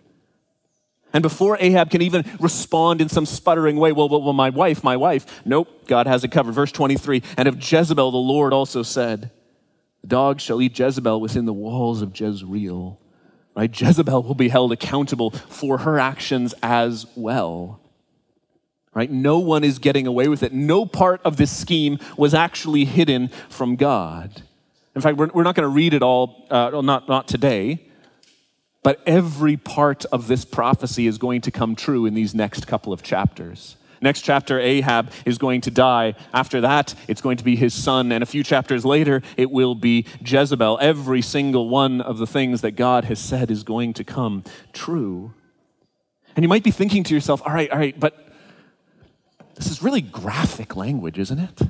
And 1.16 1.22
before 1.22 1.57
Ahab 1.59 1.88
can 1.88 2.02
even 2.02 2.26
respond 2.40 3.00
in 3.00 3.09
some 3.09 3.24
sputtering 3.24 3.79
way, 3.79 3.90
well, 3.90 4.07
well, 4.07 4.20
well, 4.20 4.35
my 4.35 4.50
wife, 4.50 4.85
my 4.85 4.98
wife, 4.98 5.24
nope, 5.46 5.87
God 5.87 6.07
has 6.07 6.24
it 6.24 6.31
covered. 6.31 6.52
Verse 6.52 6.70
23 6.70 7.22
And 7.38 7.48
of 7.48 7.57
Jezebel, 7.57 8.11
the 8.11 8.18
Lord 8.18 8.52
also 8.52 8.83
said, 8.83 9.31
The 10.02 10.09
dog 10.09 10.42
shall 10.42 10.61
eat 10.61 10.79
Jezebel 10.79 11.18
within 11.18 11.46
the 11.46 11.55
walls 11.55 12.02
of 12.02 12.20
Jezreel. 12.20 13.00
Right? 13.57 13.81
Jezebel 13.81 14.24
will 14.24 14.35
be 14.35 14.50
held 14.50 14.72
accountable 14.72 15.31
for 15.31 15.79
her 15.79 15.98
actions 15.98 16.55
as 16.62 17.07
well. 17.16 17.81
Right? 18.92 19.11
No 19.11 19.38
one 19.38 19.64
is 19.64 19.79
getting 19.79 20.07
away 20.07 20.29
with 20.29 20.42
it. 20.42 20.52
No 20.52 20.85
part 20.85 21.22
of 21.24 21.38
this 21.38 21.50
scheme 21.50 21.98
was 22.18 22.35
actually 22.35 22.85
hidden 22.85 23.29
from 23.48 23.76
God. 23.76 24.42
In 24.94 25.00
fact, 25.00 25.16
we're, 25.16 25.31
we're 25.33 25.44
not 25.44 25.55
going 25.55 25.66
to 25.66 25.74
read 25.74 25.94
it 25.94 26.02
all, 26.02 26.46
uh, 26.50 26.83
not, 26.83 27.09
not 27.09 27.26
today. 27.26 27.86
But 28.87 29.01
every 29.05 29.57
part 29.57 30.05
of 30.12 30.29
this 30.29 30.44
prophecy 30.44 31.09
is 31.09 31.18
going 31.18 31.40
to 31.40 31.51
come 31.51 31.75
true 31.75 32.07
in 32.07 32.14
these 32.14 32.37
next 32.37 32.68
couple 32.68 32.92
of 32.92 33.03
chapters. 33.03 33.75
Next 34.01 34.20
chapter, 34.20 34.61
Ahab 34.61 35.11
is 35.25 35.38
going 35.38 35.62
to 35.62 35.72
die. 35.72 36.14
After 36.33 36.61
that, 36.61 36.94
it's 37.09 37.20
going 37.20 37.37
to 37.38 37.42
be 37.42 37.57
his 37.57 37.75
son. 37.75 38.12
And 38.12 38.22
a 38.22 38.27
few 38.27 38.44
chapters 38.44 38.85
later, 38.85 39.22
it 39.37 39.51
will 39.51 39.75
be 39.75 40.07
Jezebel. 40.25 40.79
Every 40.81 41.20
single 41.20 41.68
one 41.68 42.01
of 42.01 42.18
the 42.18 42.29
things 42.29 42.61
that 42.61 42.77
God 42.77 43.07
has 43.07 43.18
said 43.18 43.51
is 43.51 43.64
going 43.64 43.92
to 43.94 44.05
come 44.05 44.44
true. 44.72 45.35
And 46.37 46.44
you 46.44 46.49
might 46.49 46.62
be 46.62 46.70
thinking 46.70 47.03
to 47.03 47.12
yourself, 47.12 47.42
all 47.44 47.53
right, 47.53 47.68
all 47.72 47.79
right, 47.79 47.99
but 47.99 48.29
this 49.57 49.68
is 49.68 49.83
really 49.83 50.01
graphic 50.01 50.77
language, 50.77 51.18
isn't 51.18 51.40
it? 51.40 51.61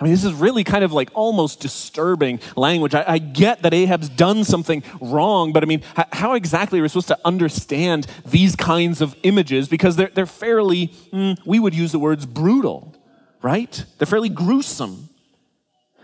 I 0.00 0.04
mean, 0.04 0.12
this 0.12 0.24
is 0.24 0.32
really 0.32 0.62
kind 0.62 0.84
of 0.84 0.92
like 0.92 1.10
almost 1.12 1.60
disturbing 1.60 2.38
language. 2.54 2.94
I, 2.94 3.04
I, 3.06 3.18
get 3.18 3.62
that 3.62 3.74
Ahab's 3.74 4.08
done 4.08 4.44
something 4.44 4.84
wrong, 5.00 5.52
but 5.52 5.64
I 5.64 5.66
mean, 5.66 5.82
how 6.12 6.34
exactly 6.34 6.78
are 6.78 6.82
we 6.82 6.88
supposed 6.88 7.08
to 7.08 7.18
understand 7.24 8.06
these 8.24 8.54
kinds 8.54 9.00
of 9.00 9.16
images? 9.24 9.68
Because 9.68 9.96
they're, 9.96 10.10
they're 10.14 10.26
fairly, 10.26 10.88
mm, 11.12 11.36
we 11.44 11.58
would 11.58 11.74
use 11.74 11.90
the 11.90 11.98
words 11.98 12.26
brutal, 12.26 12.94
right? 13.42 13.84
They're 13.98 14.06
fairly 14.06 14.28
gruesome. 14.28 15.08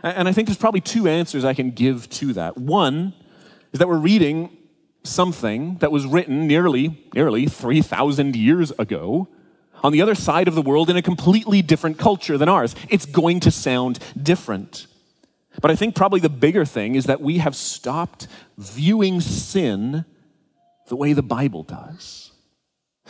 And 0.02 0.26
I 0.28 0.32
think 0.32 0.48
there's 0.48 0.58
probably 0.58 0.80
two 0.80 1.06
answers 1.06 1.44
I 1.44 1.54
can 1.54 1.70
give 1.70 2.10
to 2.10 2.32
that. 2.32 2.58
One 2.58 3.14
is 3.72 3.78
that 3.78 3.88
we're 3.88 3.96
reading 3.96 4.56
something 5.04 5.76
that 5.78 5.92
was 5.92 6.04
written 6.04 6.48
nearly, 6.48 7.04
nearly 7.14 7.46
3,000 7.46 8.34
years 8.34 8.72
ago 8.72 9.28
on 9.84 9.92
the 9.92 10.02
other 10.02 10.16
side 10.16 10.48
of 10.48 10.56
the 10.56 10.62
world 10.62 10.90
in 10.90 10.96
a 10.96 11.02
completely 11.02 11.62
different 11.62 11.98
culture 11.98 12.36
than 12.38 12.48
ours. 12.48 12.74
It's 12.88 13.06
going 13.06 13.38
to 13.40 13.50
sound 13.52 14.00
different. 14.20 14.88
But 15.60 15.70
I 15.70 15.76
think 15.76 15.94
probably 15.94 16.20
the 16.20 16.30
bigger 16.30 16.64
thing 16.64 16.96
is 16.96 17.04
that 17.04 17.20
we 17.20 17.38
have 17.38 17.54
stopped 17.54 18.26
viewing 18.58 19.20
sin 19.20 20.06
the 20.88 20.96
way 20.96 21.12
the 21.12 21.22
Bible 21.22 21.62
does. 21.62 22.32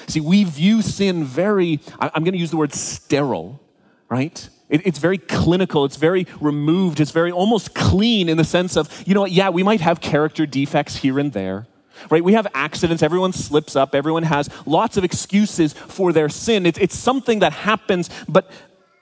See, 0.09 0.21
we 0.21 0.43
view 0.43 0.83
sin 0.83 1.25
very, 1.25 1.81
I'm 2.01 2.25
going 2.25 2.33
to 2.33 2.39
use 2.39 2.51
the 2.51 2.57
word 2.57 2.75
sterile, 2.75 3.63
right? 4.11 4.49
It's 4.69 4.99
very 4.99 5.19
clinical, 5.19 5.85
it's 5.85 5.97
very 5.97 6.27
removed, 6.41 6.99
it's 6.99 7.13
very 7.13 7.31
almost 7.31 7.75
clean 7.75 8.29
in 8.29 8.37
the 8.37 8.45
sense 8.45 8.77
of, 8.77 9.05
you 9.07 9.15
know 9.15 9.21
what, 9.21 9.31
yeah, 9.31 9.51
we 9.51 9.63
might 9.63 9.81
have 9.81 10.01
character 10.01 10.47
defects 10.47 10.97
here 10.97 11.21
and 11.21 11.33
there. 11.33 11.69
Right? 12.11 12.23
We 12.23 12.35
have 12.35 12.47
accidents, 12.55 13.03
everyone 13.03 13.33
slips 13.33 13.77
up, 13.77 13.95
everyone 13.95 14.25
has 14.25 14.49
lots 14.67 14.97
of 14.97 15.05
excuses 15.05 15.73
for 15.73 16.12
their 16.12 16.29
sin. 16.29 16.67
It's, 16.67 16.79
it's 16.79 16.99
something 16.99 17.40
that 17.40 17.53
happens, 17.53 18.11
but 18.29 18.51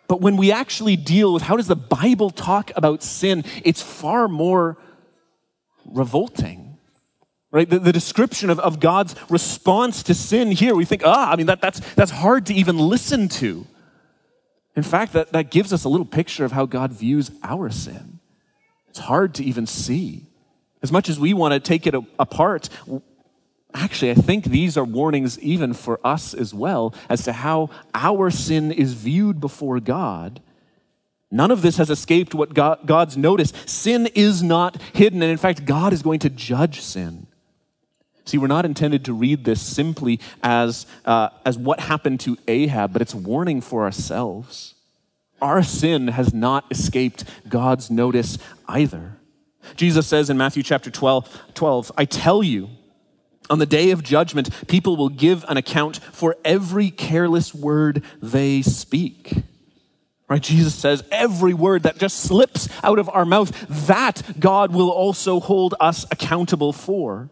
but 0.08 0.20
when 0.20 0.36
we 0.36 0.52
actually 0.52 0.96
deal 0.96 1.32
with 1.32 1.42
how 1.42 1.56
does 1.56 1.68
the 1.68 1.74
Bible 1.76 2.28
talk 2.28 2.70
about 2.76 3.02
sin, 3.02 3.44
it's 3.64 3.80
far 3.80 4.28
more 4.28 4.76
revolting. 5.86 6.76
Right? 7.50 7.68
The, 7.68 7.78
the 7.78 7.92
description 7.92 8.50
of, 8.50 8.58
of 8.60 8.78
God's 8.78 9.14
response 9.30 10.02
to 10.02 10.14
sin 10.14 10.52
here, 10.52 10.74
we 10.74 10.84
think, 10.84 11.02
ah, 11.04 11.30
I 11.30 11.36
mean, 11.36 11.46
that, 11.46 11.62
that's, 11.62 11.80
that's 11.94 12.10
hard 12.10 12.44
to 12.46 12.54
even 12.54 12.78
listen 12.78 13.28
to. 13.28 13.66
In 14.74 14.82
fact, 14.82 15.14
that, 15.14 15.32
that 15.32 15.50
gives 15.50 15.72
us 15.72 15.84
a 15.84 15.88
little 15.88 16.04
picture 16.06 16.44
of 16.44 16.52
how 16.52 16.66
God 16.66 16.92
views 16.92 17.30
our 17.42 17.70
sin. 17.70 18.20
It's 18.88 18.98
hard 18.98 19.34
to 19.36 19.44
even 19.44 19.66
see. 19.66 20.26
As 20.82 20.90
much 20.90 21.08
as 21.08 21.18
we 21.18 21.32
want 21.32 21.54
to 21.54 21.60
take 21.60 21.86
it 21.86 21.94
apart, 22.18 22.68
actually, 23.72 24.10
I 24.10 24.14
think 24.14 24.44
these 24.44 24.76
are 24.76 24.84
warnings 24.84 25.38
even 25.38 25.72
for 25.74 26.00
us 26.04 26.34
as 26.34 26.52
well 26.52 26.94
as 27.08 27.24
to 27.24 27.32
how 27.32 27.70
our 27.94 28.30
sin 28.30 28.72
is 28.72 28.94
viewed 28.94 29.40
before 29.40 29.78
God. 29.80 30.40
None 31.30 31.50
of 31.50 31.62
this 31.62 31.78
has 31.78 31.88
escaped 31.88 32.34
what 32.34 32.52
God, 32.52 32.80
God's 32.84 33.16
notice. 33.16 33.52
Sin 33.64 34.06
is 34.14 34.42
not 34.42 34.76
hidden, 34.92 35.22
and 35.22 35.30
in 35.30 35.38
fact, 35.38 35.64
God 35.64 35.92
is 35.92 36.02
going 36.02 36.18
to 36.20 36.30
judge 36.30 36.80
sin. 36.80 37.26
See, 38.24 38.38
we're 38.38 38.48
not 38.48 38.64
intended 38.64 39.04
to 39.06 39.12
read 39.12 39.44
this 39.44 39.60
simply 39.60 40.20
as, 40.42 40.86
uh, 41.04 41.30
as 41.44 41.56
what 41.56 41.80
happened 41.80 42.20
to 42.20 42.36
Ahab, 42.46 42.92
but 42.92 43.02
it's 43.02 43.14
warning 43.14 43.60
for 43.60 43.84
ourselves. 43.84 44.74
Our 45.40 45.62
sin 45.62 46.08
has 46.08 46.32
not 46.34 46.66
escaped 46.70 47.24
God's 47.48 47.90
notice 47.90 48.38
either. 48.68 49.16
Jesus 49.76 50.06
says 50.06 50.30
in 50.30 50.36
Matthew 50.36 50.62
chapter 50.62 50.90
12, 50.90 51.54
12 51.54 51.92
I 51.96 52.04
tell 52.04 52.42
you, 52.42 52.70
on 53.50 53.58
the 53.58 53.66
day 53.66 53.90
of 53.90 54.02
judgment, 54.02 54.66
people 54.68 54.96
will 54.96 55.08
give 55.08 55.44
an 55.48 55.56
account 55.56 55.96
for 55.96 56.36
every 56.44 56.90
careless 56.90 57.54
word 57.54 58.04
they 58.22 58.62
speak. 58.62 59.34
Right? 60.28 60.42
Jesus 60.42 60.74
says 60.74 61.04
every 61.10 61.52
word 61.52 61.82
that 61.82 61.98
just 61.98 62.20
slips 62.20 62.68
out 62.82 62.98
of 62.98 63.10
our 63.10 63.26
mouth, 63.26 63.50
that 63.86 64.22
God 64.40 64.72
will 64.72 64.90
also 64.90 65.40
hold 65.40 65.74
us 65.80 66.06
accountable 66.10 66.72
for 66.72 67.30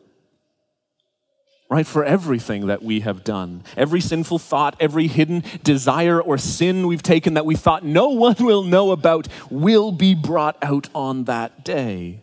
right? 1.71 1.87
For 1.87 2.05
everything 2.05 2.67
that 2.67 2.83
we 2.83 3.01
have 3.01 3.23
done. 3.23 3.63
Every 3.77 4.01
sinful 4.01 4.41
thought, 4.41 4.77
every 4.81 5.07
hidden 5.07 5.45
desire 5.63 6.21
or 6.21 6.37
sin 6.37 6.89
we've 6.89 7.03
taken 7.03 7.35
that 7.35 7.47
we 7.47 7.55
thought 7.55 7.85
no 7.85 8.09
one 8.09 8.35
will 8.41 8.65
know 8.65 8.91
about 8.91 9.29
will 9.49 9.93
be 9.93 10.15
brought 10.15 10.59
out 10.63 10.89
on 10.95 11.25
that 11.25 11.65
day. 11.65 12.23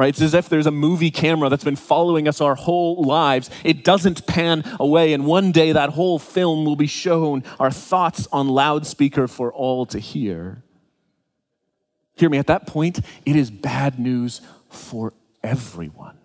Right? 0.00 0.08
It's 0.08 0.22
as 0.22 0.32
if 0.32 0.48
there's 0.48 0.64
a 0.64 0.70
movie 0.70 1.10
camera 1.10 1.50
that's 1.50 1.62
been 1.62 1.76
following 1.76 2.26
us 2.26 2.40
our 2.40 2.54
whole 2.54 3.02
lives. 3.02 3.50
It 3.64 3.84
doesn't 3.84 4.26
pan 4.26 4.64
away, 4.80 5.12
and 5.12 5.26
one 5.26 5.52
day 5.52 5.72
that 5.72 5.90
whole 5.90 6.18
film 6.18 6.64
will 6.64 6.74
be 6.74 6.86
shown, 6.86 7.44
our 7.58 7.70
thoughts 7.70 8.26
on 8.32 8.48
loudspeaker 8.48 9.28
for 9.28 9.52
all 9.52 9.84
to 9.84 9.98
hear. 9.98 10.62
Hear 12.14 12.30
me, 12.30 12.38
at 12.38 12.46
that 12.46 12.66
point, 12.66 13.00
it 13.26 13.36
is 13.36 13.50
bad 13.50 13.98
news 13.98 14.40
for 14.70 15.12
everyone. 15.42 16.16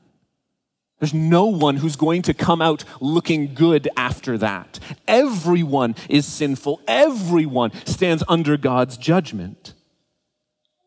There's 0.99 1.13
no 1.13 1.47
one 1.47 1.75
who's 1.75 1.97
going 1.97 2.21
to 2.21 2.33
come 2.33 2.61
out 2.61 2.85
looking 3.01 3.55
good 3.55 3.89
after 3.97 4.37
that. 4.37 4.79
Everyone 5.05 5.95
is 6.07 6.25
sinful. 6.25 6.79
Everyone 6.87 7.73
stands 7.85 8.23
under 8.29 8.55
God's 8.55 8.95
judgment. 8.95 9.73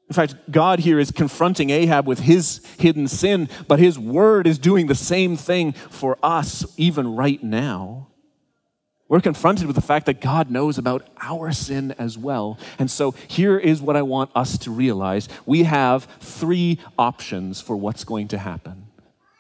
In 0.09 0.14
fact, 0.14 0.37
God 0.51 0.79
here 0.79 0.99
is 0.99 1.11
confronting 1.11 1.68
Ahab 1.68 2.07
with 2.07 2.21
his 2.21 2.64
hidden 2.79 3.09
sin, 3.09 3.49
but 3.66 3.79
his 3.79 3.99
word 3.99 4.47
is 4.47 4.59
doing 4.59 4.87
the 4.87 4.94
same 4.94 5.37
thing 5.37 5.73
for 5.73 6.16
us 6.23 6.64
even 6.79 7.14
right 7.14 7.42
now. 7.42 8.09
We're 9.09 9.21
confronted 9.21 9.66
with 9.66 9.77
the 9.77 9.83
fact 9.83 10.07
that 10.07 10.21
God 10.21 10.51
knows 10.51 10.77
about 10.77 11.07
our 11.21 11.53
sin 11.53 11.94
as 11.99 12.18
well. 12.18 12.59
And 12.79 12.90
so 12.90 13.12
here 13.27 13.59
is 13.59 13.81
what 13.81 13.97
I 13.97 14.03
want 14.03 14.31
us 14.35 14.59
to 14.59 14.71
realize 14.71 15.29
we 15.47 15.62
have 15.64 16.05
three 16.21 16.79
options 16.99 17.61
for 17.61 17.77
what's 17.77 18.05
going 18.05 18.29
to 18.29 18.38
happen. 18.38 18.87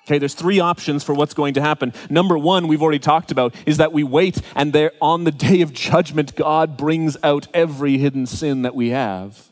Okay, 0.06 0.18
there's 0.18 0.32
three 0.32 0.58
options 0.58 1.04
for 1.04 1.12
what's 1.12 1.34
going 1.34 1.52
to 1.54 1.60
happen. 1.60 1.92
Number 2.08 2.38
one, 2.38 2.66
we've 2.66 2.82
already 2.82 2.98
talked 2.98 3.30
about, 3.30 3.54
is 3.66 3.76
that 3.76 3.92
we 3.92 4.02
wait 4.02 4.40
and 4.54 4.72
there 4.72 4.92
on 5.02 5.24
the 5.24 5.30
day 5.30 5.60
of 5.60 5.74
judgment, 5.74 6.34
God 6.34 6.78
brings 6.78 7.18
out 7.22 7.46
every 7.52 7.98
hidden 7.98 8.24
sin 8.24 8.62
that 8.62 8.74
we 8.74 8.88
have. 8.88 9.47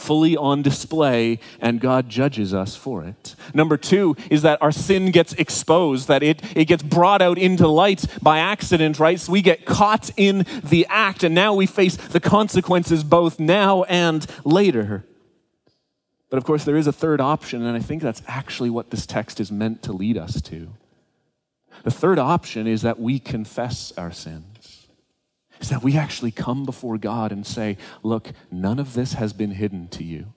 Fully 0.00 0.34
on 0.34 0.62
display, 0.62 1.38
and 1.60 1.78
God 1.78 2.08
judges 2.08 2.54
us 2.54 2.74
for 2.74 3.04
it. 3.04 3.36
Number 3.52 3.76
two 3.76 4.16
is 4.30 4.40
that 4.42 4.60
our 4.62 4.72
sin 4.72 5.10
gets 5.10 5.34
exposed, 5.34 6.08
that 6.08 6.22
it, 6.22 6.40
it 6.56 6.64
gets 6.64 6.82
brought 6.82 7.20
out 7.20 7.36
into 7.36 7.68
light 7.68 8.06
by 8.22 8.38
accident, 8.38 8.98
right? 8.98 9.20
So 9.20 9.30
we 9.30 9.42
get 9.42 9.66
caught 9.66 10.10
in 10.16 10.46
the 10.64 10.86
act, 10.88 11.22
and 11.22 11.34
now 11.34 11.52
we 11.52 11.66
face 11.66 11.96
the 11.96 12.18
consequences 12.18 13.04
both 13.04 13.38
now 13.38 13.82
and 13.84 14.26
later. 14.42 15.04
But 16.30 16.38
of 16.38 16.44
course, 16.44 16.64
there 16.64 16.78
is 16.78 16.86
a 16.86 16.92
third 16.92 17.20
option, 17.20 17.62
and 17.62 17.76
I 17.76 17.80
think 17.80 18.00
that's 18.00 18.22
actually 18.26 18.70
what 18.70 18.90
this 18.90 19.04
text 19.04 19.38
is 19.38 19.52
meant 19.52 19.82
to 19.82 19.92
lead 19.92 20.16
us 20.16 20.40
to. 20.42 20.72
The 21.82 21.90
third 21.90 22.18
option 22.18 22.66
is 22.66 22.82
that 22.82 22.98
we 22.98 23.18
confess 23.18 23.92
our 23.98 24.12
sins, 24.12 24.49
is 25.60 25.68
that 25.68 25.82
we 25.82 25.96
actually 25.96 26.30
come 26.30 26.64
before 26.64 26.98
God 26.98 27.32
and 27.32 27.46
say, 27.46 27.76
Look, 28.02 28.32
none 28.50 28.78
of 28.78 28.94
this 28.94 29.14
has 29.14 29.32
been 29.32 29.52
hidden 29.52 29.88
to 29.88 30.04
you. 30.04 30.32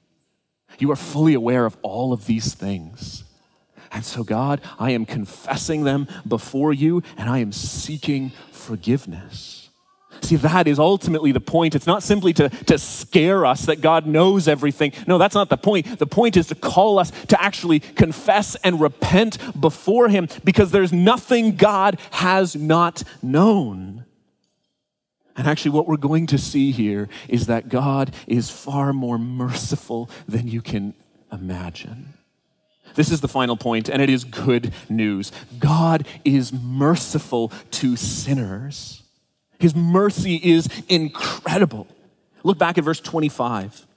You 0.80 0.92
are 0.92 0.96
fully 0.96 1.34
aware 1.34 1.66
of 1.66 1.78
all 1.82 2.14
of 2.14 2.26
these 2.26 2.54
things. 2.54 3.24
And 3.92 4.04
so, 4.04 4.24
God, 4.24 4.60
I 4.80 4.92
am 4.92 5.06
confessing 5.06 5.84
them 5.84 6.08
before 6.28 6.74
you, 6.74 7.04
and 7.16 7.30
I 7.30 7.40
am 7.40 7.52
seeking 7.52 8.32
forgiveness. 8.52 9.70
See, 10.22 10.38
that 10.38 10.68
is 10.68 10.80
ultimately 10.80 11.32
the 11.32 11.42
point. 11.42 11.76
It's 11.76 11.86
not 11.86 12.02
simply 12.02 12.34
to, 12.34 12.50
to 12.50 12.78
scare 12.78 13.46
us 13.46 13.66
that 13.66 13.82
God 13.82 14.08
knows 14.08 14.48
everything. 14.48 14.94
No, 15.06 15.18
that's 15.18 15.36
not 15.36 15.50
the 15.50 15.58
point. 15.58 16.00
The 16.00 16.08
point 16.08 16.38
is 16.38 16.48
to 16.48 16.56
call 16.56 16.98
us 16.98 17.12
to 17.28 17.42
actually 17.42 17.80
confess 17.80 18.56
and 18.56 18.80
repent 18.80 19.38
before 19.60 20.10
Him 20.10 20.28
because 20.44 20.72
there's 20.72 20.94
nothing 20.94 21.56
God 21.56 22.00
has 22.12 22.56
not 22.56 23.04
known. 23.22 24.06
And 25.36 25.48
actually, 25.48 25.72
what 25.72 25.88
we're 25.88 25.98
going 25.98 26.28
to 26.28 26.38
see 26.38 26.72
here 26.72 27.10
is 27.28 27.48
that 27.48 27.70
God 27.70 28.14
is 28.28 28.50
far 28.50 28.94
more 28.94 29.18
merciful 29.18 30.10
than 30.28 30.48
you 30.48 30.62
can 30.62 30.94
imagine. 31.32 32.14
This 32.96 33.12
is 33.12 33.22
the 33.22 33.28
final 33.28 33.58
point, 33.58 33.90
and 33.90 34.02
it 34.02 34.10
is 34.10 34.24
good 34.24 34.74
news. 34.90 35.32
God 35.60 36.06
is 36.24 36.54
merciful 36.54 37.52
to 37.72 37.96
sinners. 37.96 39.02
His 39.60 39.76
mercy 39.76 40.36
is 40.36 40.68
incredible. 40.90 41.88
Look 42.44 42.58
back 42.58 42.78
at 42.78 42.84
verse 42.84 43.00
25. 43.00 43.88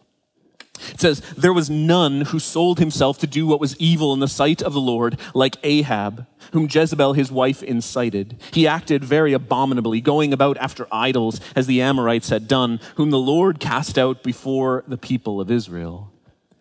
It 0.93 1.01
says, 1.01 1.21
There 1.37 1.53
was 1.53 1.71
none 1.71 2.23
who 2.23 2.39
sold 2.39 2.79
himself 2.79 3.19
to 3.19 3.27
do 3.27 3.47
what 3.47 3.61
was 3.61 3.77
evil 3.79 4.13
in 4.13 4.21
the 4.21 4.29
sight 4.29 4.63
of 4.63 4.73
the 4.73 4.81
Lord, 4.81 5.19
like 5.35 5.57
Ahab, 5.63 6.27
whom 6.53 6.69
Jezebel 6.71 7.15
his 7.15 7.31
wife 7.31 7.63
incited. 7.63 8.41
He 8.53 8.67
acted 8.67 9.05
very 9.05 9.33
abominably, 9.33 10.01
going 10.01 10.33
about 10.33 10.57
after 10.59 10.87
idols, 10.93 11.41
as 11.55 11.67
the 11.67 11.83
Amorites 11.83 12.29
had 12.29 12.49
done, 12.49 12.81
whom 12.97 13.11
the 13.11 13.19
Lord 13.19 13.61
cast 13.61 13.99
out 13.99 14.23
before 14.23 14.85
the 14.87 14.99
people 14.99 15.41
of 15.41 15.51
Israel. 15.51 16.13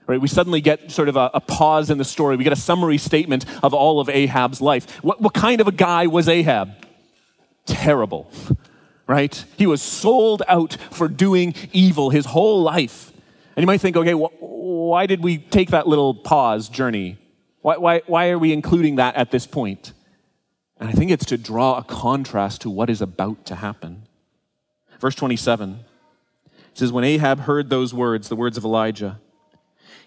Right, 0.07 0.21
we 0.21 0.27
suddenly 0.27 0.61
get 0.61 0.91
sort 0.91 1.09
of 1.09 1.15
a, 1.15 1.31
a 1.33 1.41
pause 1.41 1.89
in 1.89 1.97
the 1.97 2.05
story. 2.05 2.35
We 2.35 2.43
get 2.43 2.53
a 2.53 2.57
summary 2.57 2.99
statement 2.99 3.45
of 3.63 3.73
all 3.73 3.99
of 3.99 4.07
Ahab's 4.07 4.61
life. 4.61 5.03
What, 5.03 5.19
what 5.19 5.33
kind 5.33 5.61
of 5.61 5.67
a 5.67 5.71
guy 5.71 6.05
was 6.05 6.29
Ahab? 6.29 6.73
Terrible 7.65 8.31
right? 9.07 9.45
He 9.57 9.67
was 9.67 9.81
sold 9.81 10.41
out 10.47 10.77
for 10.91 11.07
doing 11.07 11.55
evil 11.71 12.09
his 12.09 12.25
whole 12.27 12.61
life. 12.61 13.11
And 13.55 13.63
you 13.63 13.67
might 13.67 13.81
think, 13.81 13.95
okay, 13.95 14.13
wh- 14.13 14.41
why 14.41 15.05
did 15.05 15.23
we 15.23 15.37
take 15.37 15.71
that 15.71 15.87
little 15.87 16.13
pause 16.13 16.67
journey? 16.69 17.17
Why, 17.61 17.77
why, 17.77 18.01
why 18.05 18.29
are 18.29 18.39
we 18.39 18.51
including 18.51 18.97
that 18.97 19.15
at 19.15 19.31
this 19.31 19.47
point? 19.47 19.93
And 20.77 20.89
I 20.89 20.91
think 20.91 21.09
it's 21.11 21.25
to 21.25 21.37
draw 21.37 21.77
a 21.77 21.83
contrast 21.83 22.61
to 22.61 22.69
what 22.69 22.89
is 22.89 23.01
about 23.01 23.45
to 23.45 23.55
happen. 23.55 24.03
Verse 24.99 25.15
27 25.15 25.79
says, 26.73 26.91
When 26.91 27.03
Ahab 27.03 27.41
heard 27.41 27.69
those 27.69 27.93
words, 27.93 28.27
the 28.27 28.35
words 28.35 28.57
of 28.57 28.65
Elijah, 28.65 29.19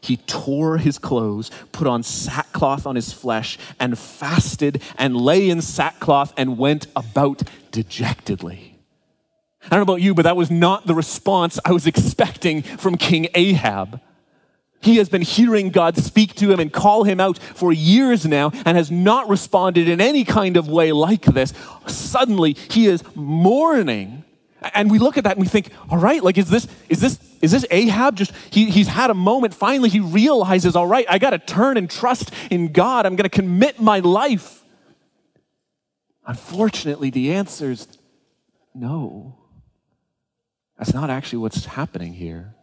he 0.01 0.19
tore 0.19 0.79
his 0.79 0.99
clothes, 0.99 1.51
put 1.73 1.87
on 1.87 2.03
sackcloth 2.03 2.87
on 2.87 2.97
his 2.97 3.13
flesh, 3.13 3.59
and 3.81 3.99
fasted 3.99 4.83
and 4.97 5.17
lay 5.17 5.51
in 5.51 5.61
sackcloth 5.61 6.33
and 6.37 6.59
went 6.59 6.87
about 6.95 7.43
dejectedly. 7.73 8.78
I 9.65 9.71
don't 9.71 9.79
know 9.81 9.93
about 9.95 10.03
you, 10.03 10.15
but 10.15 10.23
that 10.23 10.37
was 10.37 10.51
not 10.51 10.87
the 10.87 10.95
response 10.95 11.59
I 11.65 11.73
was 11.73 11.87
expecting 11.87 12.63
from 12.63 12.97
King 12.97 13.29
Ahab. 13.35 14.01
He 14.81 14.99
has 14.99 15.09
been 15.09 15.23
hearing 15.23 15.71
God 15.71 15.97
speak 15.97 16.35
to 16.37 16.53
him 16.53 16.61
and 16.61 16.73
call 16.73 17.03
him 17.03 17.19
out 17.19 17.39
for 17.39 17.73
years 17.73 18.25
now 18.25 18.53
and 18.65 18.77
has 18.77 18.91
not 18.91 19.29
responded 19.29 19.89
in 19.89 20.01
any 20.01 20.25
kind 20.25 20.57
of 20.57 20.69
way 20.69 20.93
like 20.93 21.25
this. 21.25 21.53
Suddenly, 21.87 22.55
he 22.71 22.87
is 22.87 23.03
mourning 23.17 24.25
And 24.75 24.91
we 24.91 24.99
look 24.99 25.17
at 25.17 25.25
that 25.25 25.37
and 25.37 25.41
we 25.41 25.49
think, 25.49 25.71
all 25.89 25.99
right, 25.99 26.23
like, 26.23 26.37
is 26.37 26.51
this, 26.51 26.67
is 26.89 27.01
this, 27.01 27.19
is 27.41 27.53
this 27.53 27.65
Ahab 27.71 28.17
just, 28.17 28.33
he, 28.51 28.71
he's 28.71 28.89
had 28.89 29.11
a 29.11 29.15
moment. 29.15 29.55
Finally, 29.55 29.89
he 29.89 30.01
realizes, 30.01 30.75
all 30.75 30.87
right, 30.87 31.07
I 31.09 31.19
got 31.19 31.31
to 31.31 31.39
turn 31.39 31.77
and 31.77 31.89
trust 31.89 32.33
in 32.51 32.73
God. 32.73 33.07
I'm 33.07 33.15
going 33.15 33.29
to 33.29 33.37
commit 33.37 33.81
my 33.81 34.01
life. 34.01 34.65
Unfortunately, 36.27 37.11
the 37.11 37.33
answer 37.33 37.71
is 37.71 37.87
no. 38.75 39.38
That's 40.79 40.95
not 40.95 41.11
actually 41.11 41.41
what's 41.41 41.65
happening 41.65 42.15
here. 42.15 42.55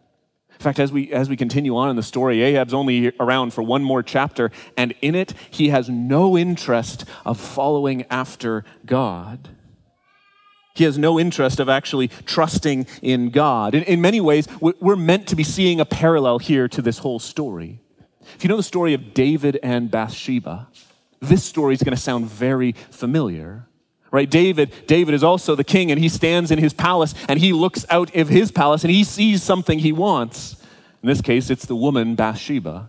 In 0.58 0.62
fact, 0.62 0.78
as 0.78 0.90
we, 0.90 1.12
as 1.12 1.28
we 1.28 1.36
continue 1.36 1.76
on 1.76 1.90
in 1.90 1.96
the 1.96 2.02
story, 2.02 2.40
Ahab's 2.42 2.72
only 2.72 3.12
around 3.20 3.52
for 3.52 3.62
one 3.62 3.84
more 3.84 4.02
chapter, 4.02 4.50
and 4.76 4.94
in 5.02 5.14
it, 5.14 5.34
he 5.50 5.68
has 5.68 5.90
no 5.90 6.36
interest 6.36 7.04
of 7.26 7.38
following 7.38 8.06
after 8.10 8.64
God. 8.86 9.50
He 10.74 10.84
has 10.84 10.96
no 10.96 11.20
interest 11.20 11.60
of 11.60 11.68
actually 11.68 12.08
trusting 12.08 12.86
in 13.02 13.30
God. 13.30 13.74
In, 13.74 13.82
in 13.82 14.00
many 14.00 14.20
ways, 14.20 14.48
we're 14.60 14.96
meant 14.96 15.28
to 15.28 15.36
be 15.36 15.44
seeing 15.44 15.78
a 15.78 15.84
parallel 15.84 16.38
here 16.38 16.68
to 16.68 16.82
this 16.82 16.98
whole 16.98 17.18
story. 17.18 17.80
If 18.34 18.42
you 18.42 18.48
know 18.48 18.56
the 18.56 18.62
story 18.62 18.94
of 18.94 19.14
David 19.14 19.58
and 19.62 19.90
Bathsheba, 19.90 20.68
this 21.20 21.44
story 21.44 21.74
is 21.74 21.82
going 21.82 21.96
to 21.96 22.02
sound 22.02 22.26
very 22.26 22.72
familiar. 22.72 23.66
Right? 24.10 24.30
David, 24.30 24.72
David 24.86 25.14
is 25.14 25.24
also 25.24 25.54
the 25.54 25.64
king 25.64 25.90
and 25.90 26.00
he 26.00 26.08
stands 26.08 26.50
in 26.50 26.58
his 26.58 26.72
palace 26.72 27.14
and 27.28 27.38
he 27.38 27.52
looks 27.52 27.84
out 27.90 28.14
of 28.14 28.28
his 28.28 28.50
palace 28.50 28.84
and 28.84 28.90
he 28.90 29.04
sees 29.04 29.42
something 29.42 29.78
he 29.78 29.92
wants. 29.92 30.56
In 31.02 31.08
this 31.08 31.20
case, 31.20 31.50
it's 31.50 31.66
the 31.66 31.76
woman 31.76 32.14
Bathsheba 32.14 32.88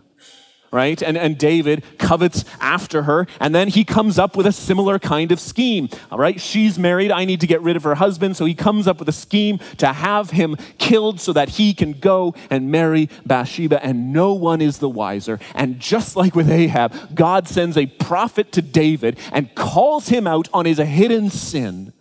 right? 0.70 1.02
And, 1.02 1.16
and 1.16 1.38
David 1.38 1.82
covets 1.98 2.44
after 2.60 3.02
her, 3.04 3.26
and 3.40 3.54
then 3.54 3.68
he 3.68 3.84
comes 3.84 4.18
up 4.18 4.36
with 4.36 4.46
a 4.46 4.52
similar 4.52 4.98
kind 4.98 5.32
of 5.32 5.40
scheme, 5.40 5.88
all 6.10 6.18
right? 6.18 6.40
She's 6.40 6.78
married, 6.78 7.10
I 7.10 7.24
need 7.24 7.40
to 7.40 7.46
get 7.46 7.62
rid 7.62 7.76
of 7.76 7.84
her 7.84 7.94
husband, 7.94 8.36
so 8.36 8.44
he 8.44 8.54
comes 8.54 8.86
up 8.86 8.98
with 8.98 9.08
a 9.08 9.12
scheme 9.12 9.58
to 9.78 9.92
have 9.92 10.30
him 10.30 10.56
killed 10.78 11.20
so 11.20 11.32
that 11.32 11.50
he 11.50 11.74
can 11.74 11.92
go 11.92 12.34
and 12.50 12.70
marry 12.70 13.08
Bathsheba, 13.24 13.82
and 13.84 14.12
no 14.12 14.32
one 14.34 14.60
is 14.60 14.78
the 14.78 14.88
wiser. 14.88 15.38
And 15.54 15.80
just 15.80 16.16
like 16.16 16.34
with 16.34 16.50
Ahab, 16.50 17.14
God 17.14 17.48
sends 17.48 17.76
a 17.76 17.86
prophet 17.86 18.52
to 18.52 18.62
David 18.62 19.18
and 19.32 19.54
calls 19.54 20.08
him 20.08 20.26
out 20.26 20.48
on 20.52 20.66
his 20.66 20.78
hidden 20.78 21.30
sin. 21.30 21.92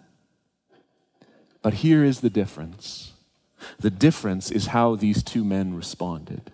But 1.62 1.76
here 1.76 2.04
is 2.04 2.22
the 2.22 2.30
difference. 2.30 3.14
The 3.80 3.90
difference 3.90 4.52
is 4.52 4.68
how 4.68 4.96
these 4.96 5.24
two 5.24 5.44
men 5.44 5.74
responded. 5.74 6.52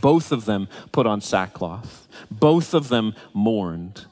Both 0.00 0.32
of 0.32 0.44
them 0.44 0.68
put 0.92 1.06
on 1.06 1.20
sackcloth. 1.20 2.08
Both 2.30 2.74
of 2.74 2.88
them 2.88 3.14
mourned. 3.32 4.06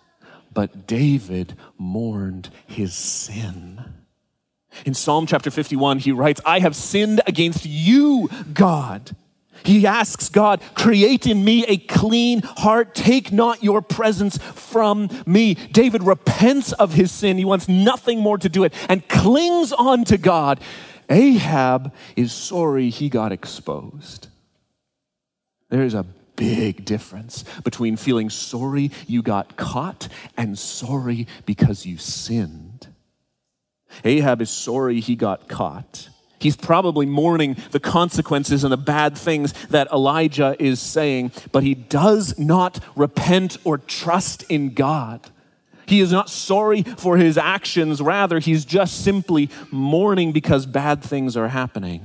But 0.53 0.87
David 0.87 1.57
mourned 1.79 2.51
his 2.66 2.94
sin. 2.94 3.85
In 4.85 4.94
Psalm 4.94 5.27
chapter 5.27 5.51
51, 5.51 6.01
he 6.01 6.12
writes, 6.12 6.40
I 6.44 6.61
have 6.61 6.77
sinned 6.77 7.20
against 7.27 7.64
you, 7.64 8.29
God. 8.53 9.16
He 9.64 9.87
asks 9.87 10.29
God, 10.29 10.61
create 10.74 11.27
in 11.27 11.44
me 11.44 11.64
a 11.66 11.79
clean 11.79 12.42
heart. 12.42 12.94
Take 12.94 13.33
not 13.33 13.62
your 13.62 13.83
presence 13.83 14.38
from 14.38 15.09
me. 15.27 15.55
David 15.55 16.05
repents 16.05 16.72
of 16.72 16.94
his 16.94 17.11
sin. 17.11 17.38
He 17.38 17.44
wants 17.44 17.68
nothing 17.68 18.20
more 18.20 18.38
to 18.38 18.48
do 18.48 18.64
it 18.64 18.72
and 18.88 19.07
clings 19.09 19.72
on 19.72 20.05
to 20.05 20.18
God. 20.18 20.61
Ahab 21.11 21.92
is 22.16 22.33
sorry 22.33 22.90
he 22.90 23.09
got 23.09 23.33
exposed. 23.33 24.29
There 25.70 25.83
is 25.83 25.94
a 25.94 26.07
big 26.37 26.85
difference 26.85 27.44
between 27.64 27.96
feeling 27.96 28.31
sorry 28.31 28.90
you 29.07 29.22
got 29.22 29.57
caught 29.57 30.09
and 30.37 30.59
sorry 30.59 31.26
because 31.46 31.85
you 31.85 31.98
sinned. 31.98 32.88
Ahab 34.04 34.40
is 34.40 34.50
sorry 34.50 35.00
he 35.00 35.16
got 35.16 35.48
caught. 35.48 36.09
He's 36.40 36.57
probably 36.57 37.04
mourning 37.04 37.57
the 37.72 37.81
consequences 37.81 38.62
and 38.62 38.72
the 38.72 38.76
bad 38.76 39.18
things 39.18 39.52
that 39.68 39.90
Elijah 39.90 40.54
is 40.61 40.78
saying, 40.81 41.33
but 41.50 41.64
he 41.64 41.74
does 41.74 42.38
not 42.38 42.78
repent 42.94 43.57
or 43.64 43.76
trust 43.76 44.44
in 44.44 44.74
God. 44.74 45.28
He 45.87 46.00
is 46.00 46.12
not 46.12 46.31
sorry 46.31 46.83
for 46.83 47.16
his 47.16 47.37
actions, 47.38 48.00
rather, 48.00 48.38
he's 48.38 48.64
just 48.64 49.02
simply 49.02 49.50
mourning 49.70 50.33
because 50.33 50.66
bad 50.66 51.02
things 51.02 51.37
are 51.37 51.48
happening. 51.48 52.02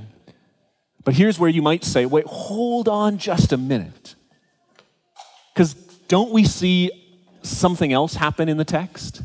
But 1.04 1.14
here's 1.14 1.38
where 1.38 1.50
you 1.50 1.62
might 1.62 1.84
say, 1.84 2.06
wait, 2.06 2.26
hold 2.26 2.88
on 2.88 3.18
just 3.18 3.52
a 3.52 3.56
minute. 3.56 4.14
Because 5.52 5.74
don't 6.08 6.32
we 6.32 6.44
see 6.44 6.90
something 7.42 7.92
else 7.92 8.14
happen 8.14 8.48
in 8.48 8.56
the 8.56 8.64
text? 8.64 9.22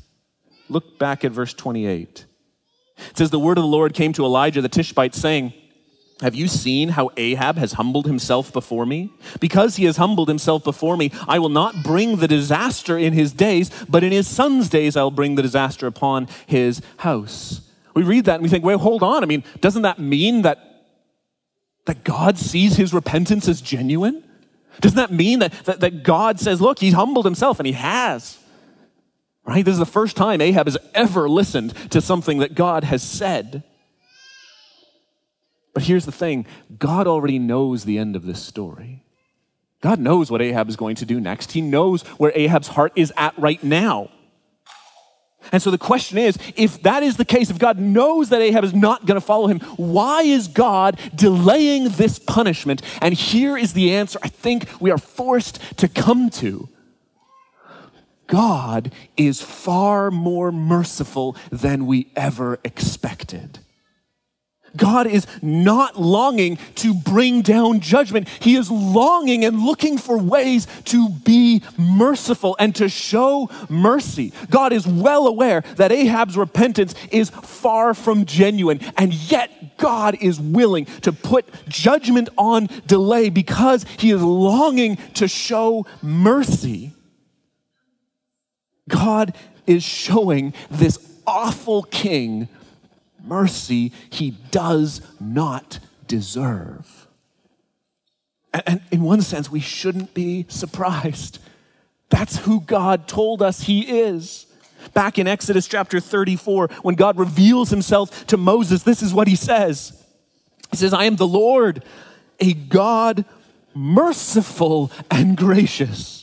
Look 0.68 1.00
back 1.00 1.24
at 1.24 1.32
verse 1.32 1.54
28. 1.54 2.26
It 2.98 3.18
says, 3.18 3.30
The 3.30 3.39
word 3.39 3.58
of 3.58 3.63
the 3.63 3.70
Lord 3.70 3.94
came 3.94 4.13
to 4.13 4.26
Elijah 4.26 4.62
the 4.62 4.70
Tishbite, 4.70 5.15
saying, 5.15 5.54
have 6.22 6.36
you 6.36 6.50
seen 6.50 6.89
how 6.89 7.12
Ahab 7.15 7.58
has 7.58 7.74
humbled 7.74 8.06
himself 8.06 8.52
before 8.52 8.86
me? 8.86 9.13
Because 9.39 9.78
he 9.78 9.86
has 9.86 9.96
humbled 9.96 10.28
himself 10.28 10.65
before 10.65 10.98
me, 10.98 11.12
I 11.28 11.39
will 11.39 11.50
not 11.50 11.82
bring 11.82 12.18
the 12.18 12.28
disaster 12.28 12.98
in 12.98 13.13
his 13.13 13.32
days, 13.32 13.72
but 13.88 14.04
in 14.04 14.12
his 14.12 14.28
son's 14.28 14.68
days 14.68 14.98
I'll 14.98 15.12
bring 15.12 15.36
the 15.36 15.42
disaster 15.42 15.88
upon 15.88 16.28
his 16.46 16.82
house. 16.98 17.62
We 17.94 18.04
read 18.04 18.26
that 18.26 18.36
and 18.36 18.44
we 18.44 18.50
think, 18.50 18.65
wait, 18.65 18.80
hold 18.80 19.02
on. 19.02 19.24
I 19.24 19.28
mean, 19.28 19.46
doesn't 19.62 19.84
that 19.84 19.98
mean 19.98 20.42
that 20.42 20.68
that 21.89 22.04
God 22.04 22.38
sees 22.38 22.78
his 22.78 22.93
repentance 22.93 23.47
as 23.47 23.62
genuine? 23.62 24.23
Doesn't 24.80 24.97
that 24.97 25.12
mean 25.12 25.39
that, 25.39 25.52
that, 25.65 25.80
that 25.80 26.04
God 26.04 26.39
says, 26.39 26.62
look, 26.62 26.78
he 26.78 26.91
humbled 26.91 27.25
himself, 27.25 27.60
and 27.60 27.65
he 27.65 27.73
has? 27.73 28.38
Right? 29.43 29.65
This 29.65 29.73
is 29.73 29.80
the 29.80 29.88
first 29.88 30.15
time 30.15 30.39
Ahab 30.39 30.67
has 30.67 30.78
ever 30.93 31.28
listened 31.28 31.73
to 31.89 31.99
something 31.99 32.38
that 32.38 32.54
God 32.54 32.84
has 32.84 33.02
said. 33.02 33.63
But 35.73 35.82
here's 35.82 36.06
the 36.06 36.12
thing 36.12 36.45
God 36.78 37.08
already 37.08 37.39
knows 37.39 37.86
the 37.86 37.97
end 37.97 38.15
of 38.15 38.23
this 38.23 38.43
story. 38.43 39.04
God 39.82 39.99
knows 39.99 40.30
what 40.30 40.43
Ahab 40.43 40.69
is 40.69 40.75
going 40.75 40.95
to 40.97 41.08
do 41.08 41.19
next. 41.19 41.54
He 41.54 41.62
knows 41.62 42.04
where 42.19 42.32
Ahab's 42.36 42.67
heart 42.67 42.93
is 42.95 43.12
at 43.17 43.36
right 43.39 43.63
now. 43.63 44.12
And 45.52 45.62
so 45.62 45.72
the 45.72 45.78
question 45.78 46.18
is 46.18 46.38
if 46.56 46.82
that 46.84 47.04
is 47.04 47.18
the 47.18 47.26
case, 47.26 47.50
if 47.50 47.60
God 47.60 47.80
knows 47.80 48.30
that 48.30 48.42
Ahab 48.42 48.64
is 48.64 48.74
not 48.74 49.06
going 49.06 49.20
to 49.20 49.26
follow 49.26 49.48
him, 49.48 49.60
why 49.78 50.24
is 50.24 50.48
God 50.48 51.00
delaying 51.16 51.90
this 51.90 52.20
punishment? 52.20 52.82
And 53.02 53.14
here 53.14 53.58
is 53.58 53.74
the 53.74 53.94
answer 53.96 54.20
I 54.22 54.30
think 54.30 54.70
we 54.80 54.92
are 54.92 54.98
forced 54.98 55.60
to 55.78 55.88
come 55.88 56.30
to 56.32 56.70
God 58.30 58.92
is 59.18 59.42
far 59.42 60.12
more 60.12 60.52
merciful 60.52 61.36
than 61.52 61.88
we 61.88 62.12
ever 62.16 62.60
expected. 62.64 63.59
God 64.75 65.08
is 65.08 65.25
not 65.41 65.99
longing 65.99 66.58
to 66.75 66.93
bring 66.93 67.41
down 67.41 67.79
judgment. 67.79 68.27
He 68.39 68.55
is 68.55 68.69
longing 68.69 69.45
and 69.45 69.60
looking 69.60 69.97
for 69.97 70.17
ways 70.17 70.67
to 70.86 71.10
be 71.10 71.63
merciful 71.77 72.55
and 72.60 72.75
to 72.75 72.89
show 72.89 73.49
mercy. 73.69 74.34
God 74.49 74.73
is 74.73 74.88
well 74.88 75.27
aware 75.27 75.62
that 75.77 75.91
Ahab's 75.91 76.38
repentance 76.38 76.93
is 77.12 77.29
far 77.29 77.93
from 77.93 78.25
genuine, 78.25 78.79
and 78.97 79.13
yet 79.13 79.77
God 79.77 80.17
is 80.21 80.39
willing 80.39 80.86
to 81.01 81.12
put 81.12 81.47
judgment 81.67 82.29
on 82.38 82.67
delay 82.88 83.29
because 83.29 83.86
he 83.97 84.12
is 84.12 84.21
longing 84.21 84.97
to 85.15 85.27
show 85.27 85.86
mercy. 86.01 86.93
God 88.88 89.36
is 89.65 89.84
showing 89.84 90.53
this 90.69 90.97
awful 91.25 91.84
king 91.84 92.49
mercy 93.30 93.94
he 94.10 94.32
does 94.52 95.02
not 95.20 95.80
deserve. 96.08 97.08
And 98.54 98.82
in 98.92 99.04
one 99.04 99.22
sense, 99.22 99.50
we 99.50 99.60
shouldn't 99.60 100.13
be 100.13 100.46
surprised. 100.50 101.39
That's 102.10 102.38
who 102.39 102.62
God 102.62 103.08
told 103.08 103.42
us 103.42 103.62
he 103.62 103.82
is. 103.82 104.48
Back 104.94 105.20
in 105.20 105.28
Exodus 105.28 105.68
chapter 105.68 106.00
34, 106.00 106.70
when 106.82 106.96
God 106.96 107.20
reveals 107.20 107.70
himself 107.70 108.26
to 108.28 108.38
Moses, 108.38 108.84
this 108.84 109.04
is 109.04 109.13
what 109.13 109.28
he 109.28 109.36
says 109.36 109.94
He 110.72 110.78
says, 110.78 110.94
I 110.94 111.04
am 111.04 111.18
the 111.18 111.28
Lord, 111.28 111.84
a 112.39 112.54
God 112.54 113.26
merciful 113.76 114.92
and 115.12 115.38
gracious. 115.38 116.18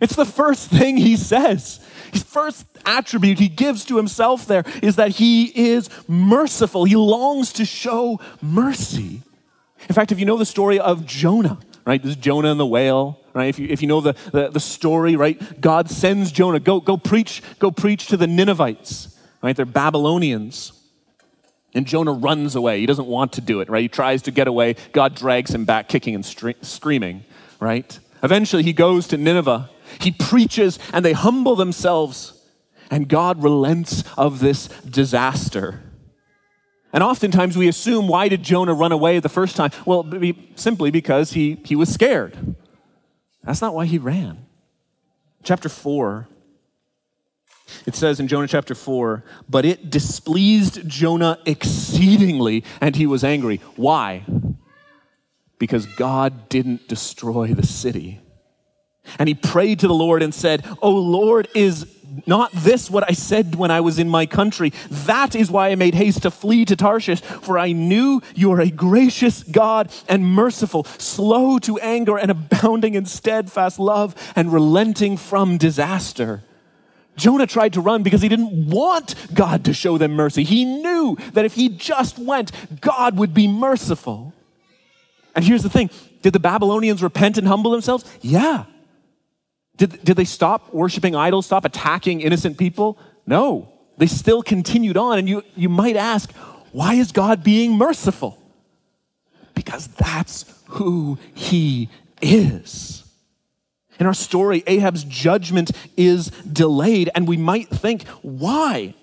It's 0.00 0.16
the 0.16 0.24
first 0.24 0.70
thing 0.70 0.96
he 0.96 1.16
says. 1.16 1.80
His 2.12 2.22
first 2.22 2.66
attribute 2.86 3.38
he 3.38 3.48
gives 3.48 3.84
to 3.86 3.96
himself 3.96 4.46
there 4.46 4.64
is 4.82 4.96
that 4.96 5.12
he 5.12 5.44
is 5.44 5.88
merciful. 6.06 6.84
He 6.84 6.96
longs 6.96 7.52
to 7.54 7.64
show 7.64 8.20
mercy. 8.42 9.22
In 9.88 9.94
fact, 9.94 10.12
if 10.12 10.18
you 10.18 10.26
know 10.26 10.36
the 10.36 10.46
story 10.46 10.78
of 10.78 11.06
Jonah, 11.06 11.58
right? 11.84 12.02
This 12.02 12.10
is 12.10 12.16
Jonah 12.16 12.50
and 12.50 12.60
the 12.60 12.66
whale, 12.66 13.20
right? 13.34 13.48
If 13.48 13.58
you, 13.58 13.68
if 13.68 13.82
you 13.82 13.88
know 13.88 14.00
the, 14.00 14.14
the, 14.32 14.48
the 14.48 14.60
story, 14.60 15.16
right? 15.16 15.60
God 15.60 15.90
sends 15.90 16.32
Jonah, 16.32 16.60
go, 16.60 16.80
go 16.80 16.96
preach, 16.96 17.42
go 17.58 17.70
preach 17.70 18.06
to 18.08 18.16
the 18.16 18.26
Ninevites, 18.26 19.18
right? 19.42 19.54
They're 19.54 19.66
Babylonians. 19.66 20.72
And 21.74 21.86
Jonah 21.86 22.12
runs 22.12 22.54
away. 22.54 22.78
He 22.78 22.86
doesn't 22.86 23.06
want 23.06 23.32
to 23.32 23.40
do 23.40 23.60
it, 23.60 23.68
right? 23.68 23.82
He 23.82 23.88
tries 23.88 24.22
to 24.22 24.30
get 24.30 24.46
away. 24.46 24.76
God 24.92 25.16
drags 25.16 25.52
him 25.52 25.64
back, 25.64 25.88
kicking 25.88 26.14
and 26.14 26.22
stre- 26.22 26.64
screaming, 26.64 27.24
right? 27.58 27.98
Eventually, 28.22 28.62
he 28.62 28.72
goes 28.72 29.08
to 29.08 29.16
Nineveh. 29.16 29.68
He 30.00 30.10
preaches, 30.10 30.78
and 30.92 31.04
they 31.04 31.12
humble 31.12 31.56
themselves 31.56 32.34
and 32.90 33.08
God 33.08 33.42
relents 33.42 34.04
of 34.16 34.40
this 34.40 34.68
disaster. 34.68 35.82
And 36.92 37.02
oftentimes 37.02 37.56
we 37.56 37.66
assume, 37.66 38.06
why 38.06 38.28
did 38.28 38.42
Jonah 38.42 38.74
run 38.74 38.92
away 38.92 39.18
the 39.18 39.28
first 39.28 39.56
time? 39.56 39.72
Well, 39.84 40.08
simply 40.54 40.90
because 40.90 41.32
he, 41.32 41.58
he 41.64 41.74
was 41.74 41.92
scared. 41.92 42.54
That's 43.42 43.60
not 43.60 43.74
why 43.74 43.86
he 43.86 43.98
ran. 43.98 44.46
Chapter 45.42 45.68
4, 45.68 46.28
it 47.86 47.94
says 47.94 48.20
in 48.20 48.28
Jonah 48.28 48.46
chapter 48.46 48.74
4, 48.74 49.24
but 49.48 49.64
it 49.64 49.90
displeased 49.90 50.88
Jonah 50.88 51.38
exceedingly, 51.44 52.64
and 52.80 52.94
he 52.96 53.06
was 53.06 53.24
angry. 53.24 53.60
Why? 53.76 54.24
Because 55.58 55.86
God 55.86 56.48
didn't 56.48 56.88
destroy 56.88 57.48
the 57.48 57.66
city. 57.66 58.20
And 59.18 59.28
he 59.28 59.34
prayed 59.34 59.80
to 59.80 59.88
the 59.88 59.94
Lord 59.94 60.22
and 60.22 60.34
said, 60.34 60.64
Oh 60.82 60.94
Lord, 60.94 61.48
is 61.54 61.86
not 62.26 62.52
this 62.52 62.90
what 62.90 63.08
I 63.08 63.12
said 63.12 63.54
when 63.54 63.70
I 63.70 63.80
was 63.80 63.98
in 63.98 64.08
my 64.08 64.26
country? 64.26 64.72
That 64.90 65.34
is 65.34 65.50
why 65.50 65.70
I 65.70 65.74
made 65.74 65.94
haste 65.94 66.22
to 66.22 66.30
flee 66.30 66.64
to 66.66 66.76
Tarshish, 66.76 67.20
for 67.20 67.58
I 67.58 67.72
knew 67.72 68.22
you 68.34 68.52
are 68.52 68.60
a 68.60 68.70
gracious 68.70 69.42
God 69.42 69.90
and 70.08 70.24
merciful, 70.24 70.84
slow 70.84 71.58
to 71.60 71.78
anger 71.78 72.16
and 72.16 72.30
abounding 72.30 72.94
in 72.94 73.06
steadfast 73.06 73.78
love 73.78 74.14
and 74.36 74.52
relenting 74.52 75.16
from 75.16 75.58
disaster. 75.58 76.42
Jonah 77.16 77.46
tried 77.46 77.74
to 77.74 77.80
run 77.80 78.02
because 78.02 78.22
he 78.22 78.28
didn't 78.28 78.70
want 78.70 79.14
God 79.32 79.64
to 79.66 79.72
show 79.72 79.98
them 79.98 80.12
mercy. 80.12 80.42
He 80.42 80.64
knew 80.64 81.16
that 81.32 81.44
if 81.44 81.54
he 81.54 81.68
just 81.68 82.18
went, 82.18 82.50
God 82.80 83.16
would 83.18 83.32
be 83.32 83.46
merciful. 83.46 84.32
And 85.34 85.44
here's 85.44 85.62
the 85.62 85.70
thing 85.70 85.90
did 86.22 86.32
the 86.32 86.40
Babylonians 86.40 87.02
repent 87.02 87.38
and 87.38 87.46
humble 87.46 87.70
themselves? 87.70 88.04
Yeah. 88.20 88.64
Did, 89.76 90.04
did 90.04 90.16
they 90.16 90.24
stop 90.24 90.72
worshiping 90.72 91.16
idols, 91.16 91.46
stop 91.46 91.64
attacking 91.64 92.20
innocent 92.20 92.58
people? 92.58 92.98
No. 93.26 93.72
They 93.96 94.06
still 94.06 94.42
continued 94.42 94.96
on. 94.96 95.18
And 95.18 95.28
you, 95.28 95.42
you 95.56 95.68
might 95.68 95.96
ask, 95.96 96.32
why 96.72 96.94
is 96.94 97.12
God 97.12 97.42
being 97.42 97.72
merciful? 97.72 98.38
Because 99.54 99.86
that's 99.88 100.44
who 100.66 101.18
he 101.34 101.88
is. 102.20 103.04
In 104.00 104.06
our 104.06 104.14
story, 104.14 104.64
Ahab's 104.66 105.04
judgment 105.04 105.70
is 105.96 106.30
delayed, 106.30 107.10
and 107.14 107.28
we 107.28 107.36
might 107.36 107.68
think, 107.68 108.06
why? 108.22 108.94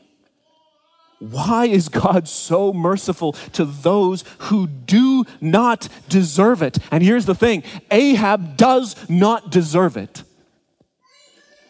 Why 1.19 1.65
is 1.65 1.87
God 1.87 2.27
so 2.27 2.73
merciful 2.73 3.33
to 3.53 3.63
those 3.63 4.25
who 4.39 4.67
do 4.67 5.23
not 5.39 5.87
deserve 6.09 6.61
it? 6.61 6.77
And 6.91 7.03
here's 7.03 7.25
the 7.25 7.35
thing 7.35 7.63
Ahab 7.89 8.57
does 8.57 8.95
not 9.09 9.49
deserve 9.49 9.95
it. 9.95 10.23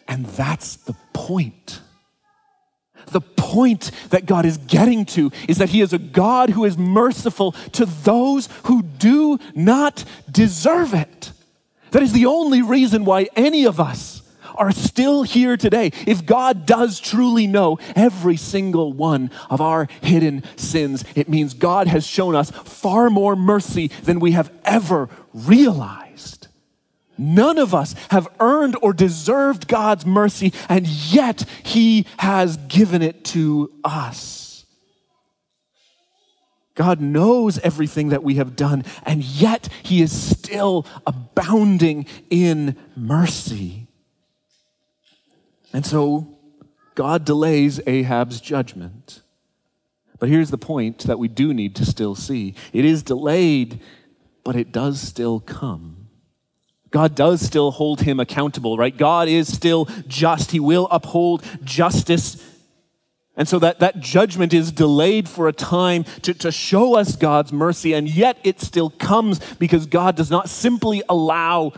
And 0.08 0.26
that's 0.26 0.76
the 0.76 0.94
point. 1.12 1.80
The 3.10 3.20
point 3.20 3.90
that 4.10 4.26
God 4.26 4.46
is 4.46 4.56
getting 4.58 5.04
to 5.06 5.30
is 5.48 5.58
that 5.58 5.70
He 5.70 5.80
is 5.80 5.92
a 5.92 5.98
God 5.98 6.50
who 6.50 6.64
is 6.64 6.78
merciful 6.78 7.52
to 7.72 7.84
those 7.84 8.48
who 8.64 8.82
do 8.82 9.38
not 9.54 10.04
deserve 10.30 10.94
it. 10.94 11.32
That 11.90 12.02
is 12.02 12.12
the 12.12 12.26
only 12.26 12.62
reason 12.62 13.04
why 13.04 13.28
any 13.36 13.64
of 13.64 13.78
us 13.78 14.22
are 14.54 14.72
still 14.72 15.22
here 15.22 15.56
today. 15.56 15.92
If 16.06 16.26
God 16.26 16.66
does 16.66 17.00
truly 17.00 17.46
know 17.46 17.78
every 17.94 18.36
single 18.36 18.92
one 18.92 19.30
of 19.50 19.60
our 19.60 19.88
hidden 20.02 20.42
sins, 20.56 21.04
it 21.14 21.28
means 21.28 21.54
God 21.54 21.86
has 21.86 22.06
shown 22.06 22.34
us 22.34 22.50
far 22.50 23.10
more 23.10 23.36
mercy 23.36 23.88
than 24.02 24.20
we 24.20 24.32
have 24.32 24.52
ever 24.64 25.08
realized. 25.32 26.11
None 27.18 27.58
of 27.58 27.74
us 27.74 27.94
have 28.10 28.28
earned 28.40 28.76
or 28.82 28.92
deserved 28.92 29.68
God's 29.68 30.06
mercy, 30.06 30.52
and 30.68 30.86
yet 30.86 31.44
He 31.62 32.06
has 32.18 32.56
given 32.68 33.02
it 33.02 33.24
to 33.26 33.70
us. 33.84 34.64
God 36.74 37.00
knows 37.00 37.58
everything 37.58 38.08
that 38.08 38.22
we 38.22 38.36
have 38.36 38.56
done, 38.56 38.84
and 39.04 39.22
yet 39.22 39.68
He 39.82 40.00
is 40.00 40.12
still 40.12 40.86
abounding 41.06 42.06
in 42.30 42.76
mercy. 42.96 43.88
And 45.72 45.84
so 45.84 46.38
God 46.94 47.24
delays 47.24 47.80
Ahab's 47.86 48.40
judgment. 48.40 49.22
But 50.18 50.28
here's 50.28 50.50
the 50.50 50.58
point 50.58 51.00
that 51.00 51.18
we 51.18 51.28
do 51.28 51.52
need 51.52 51.74
to 51.76 51.84
still 51.84 52.14
see 52.14 52.54
it 52.72 52.84
is 52.84 53.02
delayed, 53.02 53.80
but 54.44 54.56
it 54.56 54.72
does 54.72 55.00
still 55.00 55.40
come. 55.40 56.01
God 56.92 57.14
does 57.16 57.40
still 57.40 57.72
hold 57.72 58.02
him 58.02 58.20
accountable, 58.20 58.76
right? 58.76 58.96
God 58.96 59.26
is 59.26 59.52
still 59.52 59.86
just. 60.06 60.52
He 60.52 60.60
will 60.60 60.86
uphold 60.90 61.42
justice. 61.64 62.46
And 63.34 63.48
so 63.48 63.58
that, 63.60 63.80
that 63.80 63.98
judgment 63.98 64.52
is 64.52 64.70
delayed 64.70 65.26
for 65.26 65.48
a 65.48 65.54
time 65.54 66.04
to, 66.20 66.34
to 66.34 66.52
show 66.52 66.94
us 66.96 67.16
God's 67.16 67.50
mercy, 67.52 67.94
and 67.94 68.08
yet 68.08 68.36
it 68.44 68.60
still 68.60 68.90
comes 68.90 69.40
because 69.54 69.86
God 69.86 70.16
does 70.16 70.30
not 70.30 70.50
simply 70.50 71.02
allow 71.08 71.72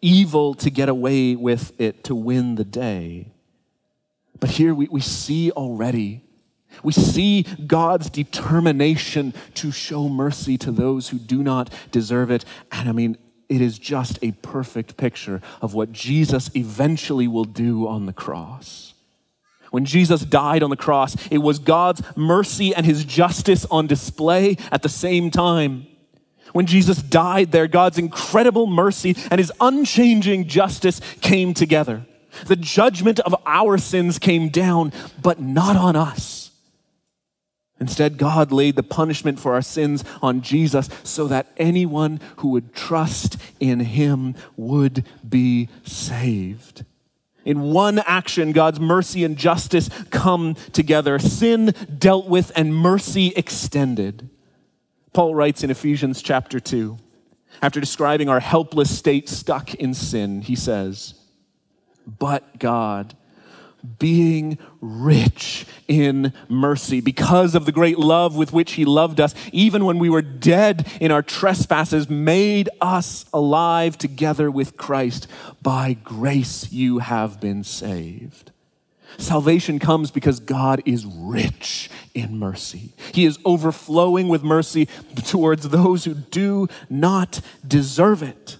evil 0.00 0.54
to 0.54 0.70
get 0.70 0.88
away 0.88 1.36
with 1.36 1.78
it 1.78 2.02
to 2.04 2.14
win 2.14 2.54
the 2.54 2.64
day. 2.64 3.32
But 4.40 4.50
here 4.50 4.74
we, 4.74 4.88
we 4.90 5.02
see 5.02 5.50
already, 5.50 6.22
we 6.82 6.92
see 6.92 7.42
God's 7.42 8.08
determination 8.08 9.34
to 9.54 9.70
show 9.70 10.08
mercy 10.08 10.56
to 10.58 10.70
those 10.70 11.10
who 11.10 11.18
do 11.18 11.42
not 11.42 11.70
deserve 11.90 12.30
it. 12.30 12.44
And 12.72 12.88
I 12.88 12.92
mean, 12.92 13.18
it 13.48 13.60
is 13.60 13.78
just 13.78 14.18
a 14.22 14.32
perfect 14.32 14.96
picture 14.96 15.40
of 15.62 15.74
what 15.74 15.92
Jesus 15.92 16.50
eventually 16.54 17.28
will 17.28 17.44
do 17.44 17.86
on 17.86 18.06
the 18.06 18.12
cross. 18.12 18.94
When 19.70 19.84
Jesus 19.84 20.22
died 20.22 20.62
on 20.62 20.70
the 20.70 20.76
cross, 20.76 21.16
it 21.30 21.38
was 21.38 21.58
God's 21.58 22.02
mercy 22.16 22.74
and 22.74 22.86
his 22.86 23.04
justice 23.04 23.64
on 23.66 23.86
display 23.86 24.56
at 24.70 24.82
the 24.82 24.88
same 24.88 25.30
time. 25.30 25.86
When 26.52 26.66
Jesus 26.66 27.02
died 27.02 27.52
there, 27.52 27.66
God's 27.66 27.98
incredible 27.98 28.66
mercy 28.66 29.16
and 29.30 29.38
his 29.38 29.52
unchanging 29.60 30.48
justice 30.48 31.00
came 31.20 31.52
together. 31.52 32.06
The 32.46 32.56
judgment 32.56 33.20
of 33.20 33.34
our 33.44 33.78
sins 33.78 34.18
came 34.18 34.48
down, 34.48 34.92
but 35.20 35.40
not 35.40 35.76
on 35.76 35.96
us. 35.96 36.45
Instead, 37.78 38.16
God 38.16 38.52
laid 38.52 38.76
the 38.76 38.82
punishment 38.82 39.38
for 39.38 39.52
our 39.52 39.62
sins 39.62 40.02
on 40.22 40.40
Jesus 40.40 40.88
so 41.04 41.26
that 41.28 41.52
anyone 41.58 42.20
who 42.36 42.48
would 42.48 42.74
trust 42.74 43.36
in 43.60 43.80
him 43.80 44.34
would 44.56 45.04
be 45.28 45.68
saved. 45.84 46.84
In 47.44 47.60
one 47.60 48.00
action, 48.00 48.52
God's 48.52 48.80
mercy 48.80 49.22
and 49.24 49.36
justice 49.36 49.88
come 50.10 50.54
together, 50.72 51.18
sin 51.18 51.74
dealt 51.96 52.28
with 52.28 52.50
and 52.56 52.74
mercy 52.74 53.32
extended. 53.36 54.28
Paul 55.12 55.34
writes 55.34 55.62
in 55.62 55.70
Ephesians 55.70 56.22
chapter 56.22 56.58
2, 56.58 56.98
after 57.62 57.80
describing 57.80 58.28
our 58.28 58.40
helpless 58.40 58.96
state 58.96 59.28
stuck 59.28 59.74
in 59.74 59.94
sin, 59.94 60.42
he 60.42 60.56
says, 60.56 61.14
But 62.06 62.58
God, 62.58 63.16
being 63.98 64.58
rich 64.80 65.66
in 65.88 66.32
mercy 66.48 67.00
because 67.00 67.54
of 67.54 67.64
the 67.64 67.72
great 67.72 67.98
love 67.98 68.36
with 68.36 68.52
which 68.52 68.72
he 68.72 68.84
loved 68.84 69.20
us, 69.20 69.34
even 69.52 69.84
when 69.84 69.98
we 69.98 70.10
were 70.10 70.22
dead 70.22 70.86
in 71.00 71.10
our 71.10 71.22
trespasses, 71.22 72.08
made 72.10 72.68
us 72.80 73.24
alive 73.32 73.96
together 73.98 74.50
with 74.50 74.76
Christ. 74.76 75.26
By 75.62 75.94
grace 75.94 76.72
you 76.72 76.98
have 76.98 77.40
been 77.40 77.64
saved. 77.64 78.52
Salvation 79.18 79.78
comes 79.78 80.10
because 80.10 80.40
God 80.40 80.82
is 80.84 81.06
rich 81.06 81.90
in 82.14 82.38
mercy. 82.38 82.92
He 83.12 83.24
is 83.24 83.38
overflowing 83.44 84.28
with 84.28 84.42
mercy 84.42 84.88
towards 85.24 85.68
those 85.68 86.04
who 86.04 86.14
do 86.14 86.68
not 86.90 87.40
deserve 87.66 88.22
it. 88.22 88.58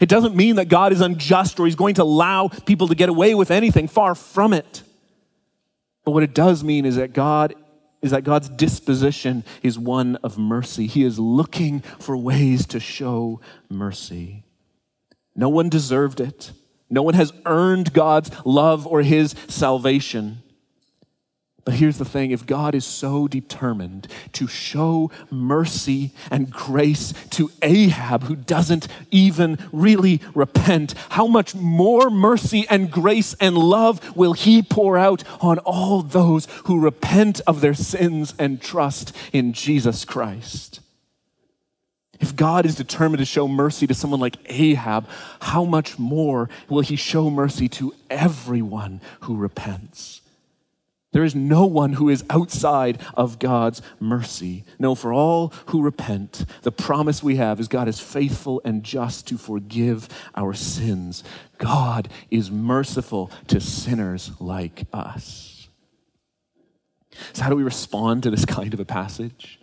It 0.00 0.08
doesn't 0.08 0.34
mean 0.34 0.56
that 0.56 0.68
God 0.68 0.92
is 0.92 1.00
unjust 1.00 1.60
or 1.60 1.66
he's 1.66 1.74
going 1.74 1.94
to 1.94 2.02
allow 2.02 2.48
people 2.48 2.88
to 2.88 2.94
get 2.94 3.08
away 3.08 3.34
with 3.34 3.50
anything, 3.50 3.88
far 3.88 4.14
from 4.14 4.52
it. 4.52 4.82
But 6.04 6.12
what 6.12 6.22
it 6.22 6.34
does 6.34 6.64
mean 6.64 6.84
is 6.84 6.96
that 6.96 7.12
God 7.12 7.54
is 8.00 8.10
that 8.10 8.24
God's 8.24 8.48
disposition 8.48 9.44
is 9.62 9.78
one 9.78 10.16
of 10.16 10.36
mercy. 10.36 10.88
He 10.88 11.04
is 11.04 11.20
looking 11.20 11.80
for 12.00 12.16
ways 12.16 12.66
to 12.66 12.80
show 12.80 13.40
mercy. 13.70 14.42
No 15.36 15.48
one 15.48 15.68
deserved 15.68 16.20
it. 16.20 16.50
No 16.90 17.02
one 17.02 17.14
has 17.14 17.32
earned 17.46 17.92
God's 17.92 18.30
love 18.44 18.86
or 18.86 19.02
his 19.02 19.34
salvation. 19.46 20.42
But 21.64 21.74
here's 21.74 21.98
the 21.98 22.04
thing 22.04 22.32
if 22.32 22.44
God 22.44 22.74
is 22.74 22.84
so 22.84 23.28
determined 23.28 24.08
to 24.32 24.48
show 24.48 25.12
mercy 25.30 26.10
and 26.28 26.50
grace 26.50 27.14
to 27.30 27.52
Ahab, 27.62 28.24
who 28.24 28.34
doesn't 28.34 28.88
even 29.12 29.58
really 29.70 30.20
repent, 30.34 30.94
how 31.10 31.28
much 31.28 31.54
more 31.54 32.10
mercy 32.10 32.66
and 32.68 32.90
grace 32.90 33.34
and 33.34 33.56
love 33.56 34.16
will 34.16 34.32
he 34.32 34.60
pour 34.60 34.98
out 34.98 35.22
on 35.40 35.58
all 35.60 36.02
those 36.02 36.46
who 36.64 36.80
repent 36.80 37.40
of 37.46 37.60
their 37.60 37.74
sins 37.74 38.34
and 38.40 38.60
trust 38.60 39.14
in 39.32 39.52
Jesus 39.52 40.04
Christ? 40.04 40.80
If 42.18 42.34
God 42.34 42.66
is 42.66 42.74
determined 42.74 43.18
to 43.18 43.24
show 43.24 43.46
mercy 43.46 43.86
to 43.86 43.94
someone 43.94 44.20
like 44.20 44.36
Ahab, 44.46 45.08
how 45.40 45.64
much 45.64 45.96
more 45.98 46.48
will 46.68 46.80
he 46.80 46.96
show 46.96 47.30
mercy 47.30 47.68
to 47.70 47.94
everyone 48.10 49.00
who 49.22 49.36
repents? 49.36 50.21
There 51.12 51.24
is 51.24 51.34
no 51.34 51.66
one 51.66 51.92
who 51.92 52.08
is 52.08 52.24
outside 52.30 53.00
of 53.14 53.38
God's 53.38 53.82
mercy. 54.00 54.64
No, 54.78 54.94
for 54.94 55.12
all 55.12 55.52
who 55.66 55.82
repent, 55.82 56.46
the 56.62 56.72
promise 56.72 57.22
we 57.22 57.36
have 57.36 57.60
is 57.60 57.68
God 57.68 57.86
is 57.86 58.00
faithful 58.00 58.62
and 58.64 58.82
just 58.82 59.26
to 59.28 59.36
forgive 59.36 60.08
our 60.34 60.54
sins. 60.54 61.22
God 61.58 62.08
is 62.30 62.50
merciful 62.50 63.30
to 63.48 63.60
sinners 63.60 64.30
like 64.40 64.84
us. 64.92 65.68
So, 67.34 67.42
how 67.42 67.50
do 67.50 67.56
we 67.56 67.62
respond 67.62 68.22
to 68.22 68.30
this 68.30 68.44
kind 68.46 68.72
of 68.72 68.80
a 68.80 68.86
passage? 68.86 69.60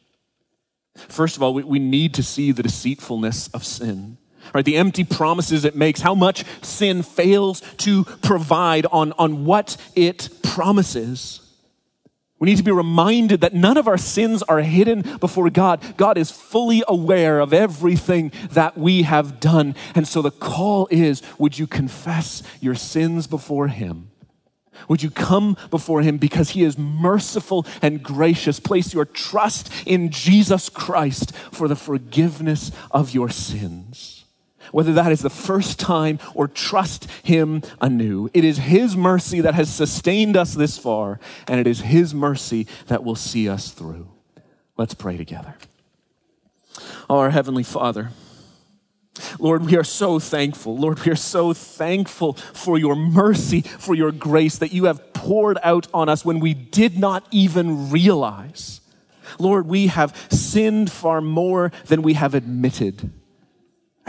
First 0.95 1.35
of 1.35 1.41
all, 1.41 1.55
we, 1.55 1.63
we 1.63 1.79
need 1.79 2.13
to 2.13 2.23
see 2.23 2.51
the 2.51 2.61
deceitfulness 2.61 3.47
of 3.49 3.65
sin. 3.65 4.18
Right, 4.53 4.65
the 4.65 4.77
empty 4.77 5.03
promises 5.03 5.65
it 5.65 5.75
makes, 5.75 6.01
how 6.01 6.15
much 6.15 6.43
sin 6.61 7.03
fails 7.03 7.61
to 7.77 8.03
provide 8.03 8.85
on, 8.87 9.13
on 9.13 9.45
what 9.45 9.77
it 9.95 10.29
promises. 10.43 11.41
We 12.39 12.47
need 12.47 12.57
to 12.57 12.63
be 12.63 12.71
reminded 12.71 13.41
that 13.41 13.53
none 13.53 13.75
of 13.75 13.87
our 13.87 13.97
sins 13.97 14.41
are 14.43 14.61
hidden 14.61 15.01
before 15.19 15.49
God. 15.49 15.97
God 15.97 16.17
is 16.17 16.31
fully 16.31 16.83
aware 16.87 17.41
of 17.41 17.53
everything 17.53 18.31
that 18.51 18.77
we 18.77 19.03
have 19.03 19.41
done. 19.41 19.75
And 19.93 20.07
so 20.07 20.21
the 20.21 20.31
call 20.31 20.87
is 20.89 21.21
would 21.37 21.59
you 21.59 21.67
confess 21.67 22.41
your 22.61 22.75
sins 22.75 23.27
before 23.27 23.67
Him? 23.67 24.11
Would 24.87 25.03
you 25.03 25.11
come 25.11 25.57
before 25.69 26.01
Him 26.01 26.17
because 26.17 26.51
He 26.51 26.63
is 26.63 26.77
merciful 26.77 27.65
and 27.81 28.01
gracious? 28.01 28.61
Place 28.61 28.93
your 28.93 29.05
trust 29.05 29.69
in 29.85 30.09
Jesus 30.09 30.69
Christ 30.69 31.35
for 31.35 31.67
the 31.67 31.75
forgiveness 31.75 32.71
of 32.89 33.13
your 33.13 33.29
sins 33.29 34.18
whether 34.71 34.93
that 34.93 35.11
is 35.11 35.21
the 35.21 35.29
first 35.29 35.79
time 35.79 36.19
or 36.33 36.47
trust 36.47 37.09
Him 37.23 37.61
anew. 37.81 38.29
It 38.33 38.43
is 38.43 38.57
His 38.57 38.95
mercy 38.95 39.41
that 39.41 39.55
has 39.55 39.73
sustained 39.73 40.37
us 40.37 40.53
this 40.53 40.77
far, 40.77 41.19
and 41.47 41.59
it 41.59 41.67
is 41.67 41.81
His 41.81 42.13
mercy 42.13 42.67
that 42.87 43.03
will 43.03 43.15
see 43.15 43.49
us 43.49 43.71
through. 43.71 44.07
Let's 44.77 44.93
pray 44.93 45.17
together. 45.17 45.55
Our 47.09 47.31
Heavenly 47.31 47.63
Father, 47.63 48.11
Lord, 49.37 49.65
we 49.65 49.75
are 49.75 49.83
so 49.83 50.19
thankful. 50.19 50.77
Lord, 50.77 51.03
we 51.05 51.11
are 51.11 51.15
so 51.15 51.53
thankful 51.53 52.33
for 52.33 52.77
your 52.77 52.95
mercy, 52.95 53.61
for 53.61 53.95
your 53.95 54.11
grace 54.11 54.57
that 54.59 54.71
you 54.71 54.85
have 54.85 55.13
poured 55.13 55.57
out 55.63 55.87
on 55.93 56.07
us 56.07 56.23
when 56.23 56.39
we 56.39 56.53
did 56.53 56.97
not 56.97 57.25
even 57.31 57.91
realize. 57.91 58.81
Lord, 59.37 59.67
we 59.67 59.87
have 59.87 60.15
sinned 60.31 60.91
far 60.91 61.21
more 61.21 61.71
than 61.85 62.01
we 62.01 62.13
have 62.13 62.33
admitted. 62.33 63.11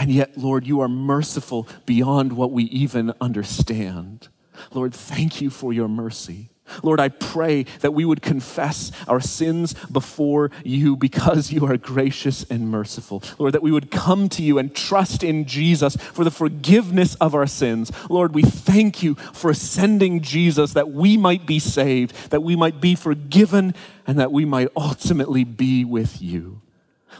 And 0.01 0.11
yet, 0.11 0.39
Lord, 0.39 0.67
you 0.67 0.81
are 0.81 0.89
merciful 0.89 1.69
beyond 1.85 2.33
what 2.33 2.53
we 2.53 2.65
even 2.65 3.13
understand. 3.21 4.29
Lord, 4.73 4.95
thank 4.95 5.43
you 5.43 5.51
for 5.51 5.75
your 5.75 5.89
mercy. 5.89 6.49
Lord, 6.83 7.01
I 7.01 7.11
pray 7.11 7.65
that 7.81 7.93
we 7.93 8.07
would 8.07 8.23
confess 8.23 8.93
our 9.07 9.21
sins 9.21 9.75
before 9.93 10.53
you 10.65 10.97
because 10.97 11.53
you 11.53 11.67
are 11.67 11.77
gracious 11.77 12.45
and 12.45 12.71
merciful. 12.71 13.23
Lord, 13.39 13.53
that 13.53 13.63
we 13.63 13.73
would 13.73 13.91
come 13.91 14.31
to 14.31 14.43
you 14.43 14.59
and 14.59 14.75
trust 14.75 15.23
in 15.23 15.45
Jesus 15.45 15.97
for 15.97 16.25
the 16.25 16.31
forgiveness 16.31 17.15
of 17.17 17.35
our 17.35 17.47
sins. 17.47 17.93
Lord, 18.09 18.35
we 18.35 18.43
thank 18.43 19.03
you 19.03 19.17
for 19.17 19.53
sending 19.53 20.23
Jesus 20.23 20.73
that 20.73 20.91
we 20.91 21.19
might 21.19 21.45
be 21.45 21.59
saved, 21.59 22.31
that 22.31 22.43
we 22.43 22.57
might 22.57 22.81
be 22.81 22.95
forgiven, 22.95 23.75
and 24.07 24.19
that 24.19 24.33
we 24.33 24.47
might 24.47 24.69
ultimately 24.75 25.45
be 25.45 25.85
with 25.85 26.23
you. 26.23 26.63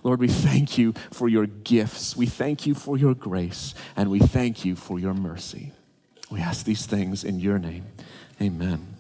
Lord, 0.03 0.21
we 0.21 0.29
thank 0.29 0.79
you 0.79 0.95
for 1.11 1.29
your 1.29 1.47
gifts. 1.47 2.17
We 2.17 2.27
thank 2.27 2.67
you 2.67 2.75
for 2.75 2.97
your 2.97 3.15
grace, 3.15 3.75
and 3.97 4.11
we 4.11 4.19
thank 4.19 4.65
you 4.65 4.77
for 4.77 4.99
your 4.99 5.15
mercy. 5.15 5.73
We 6.31 6.41
ask 6.41 6.65
these 6.65 6.87
things 6.87 7.25
in 7.25 7.41
your 7.41 7.59
name. 7.59 7.87
Amen. 8.41 9.00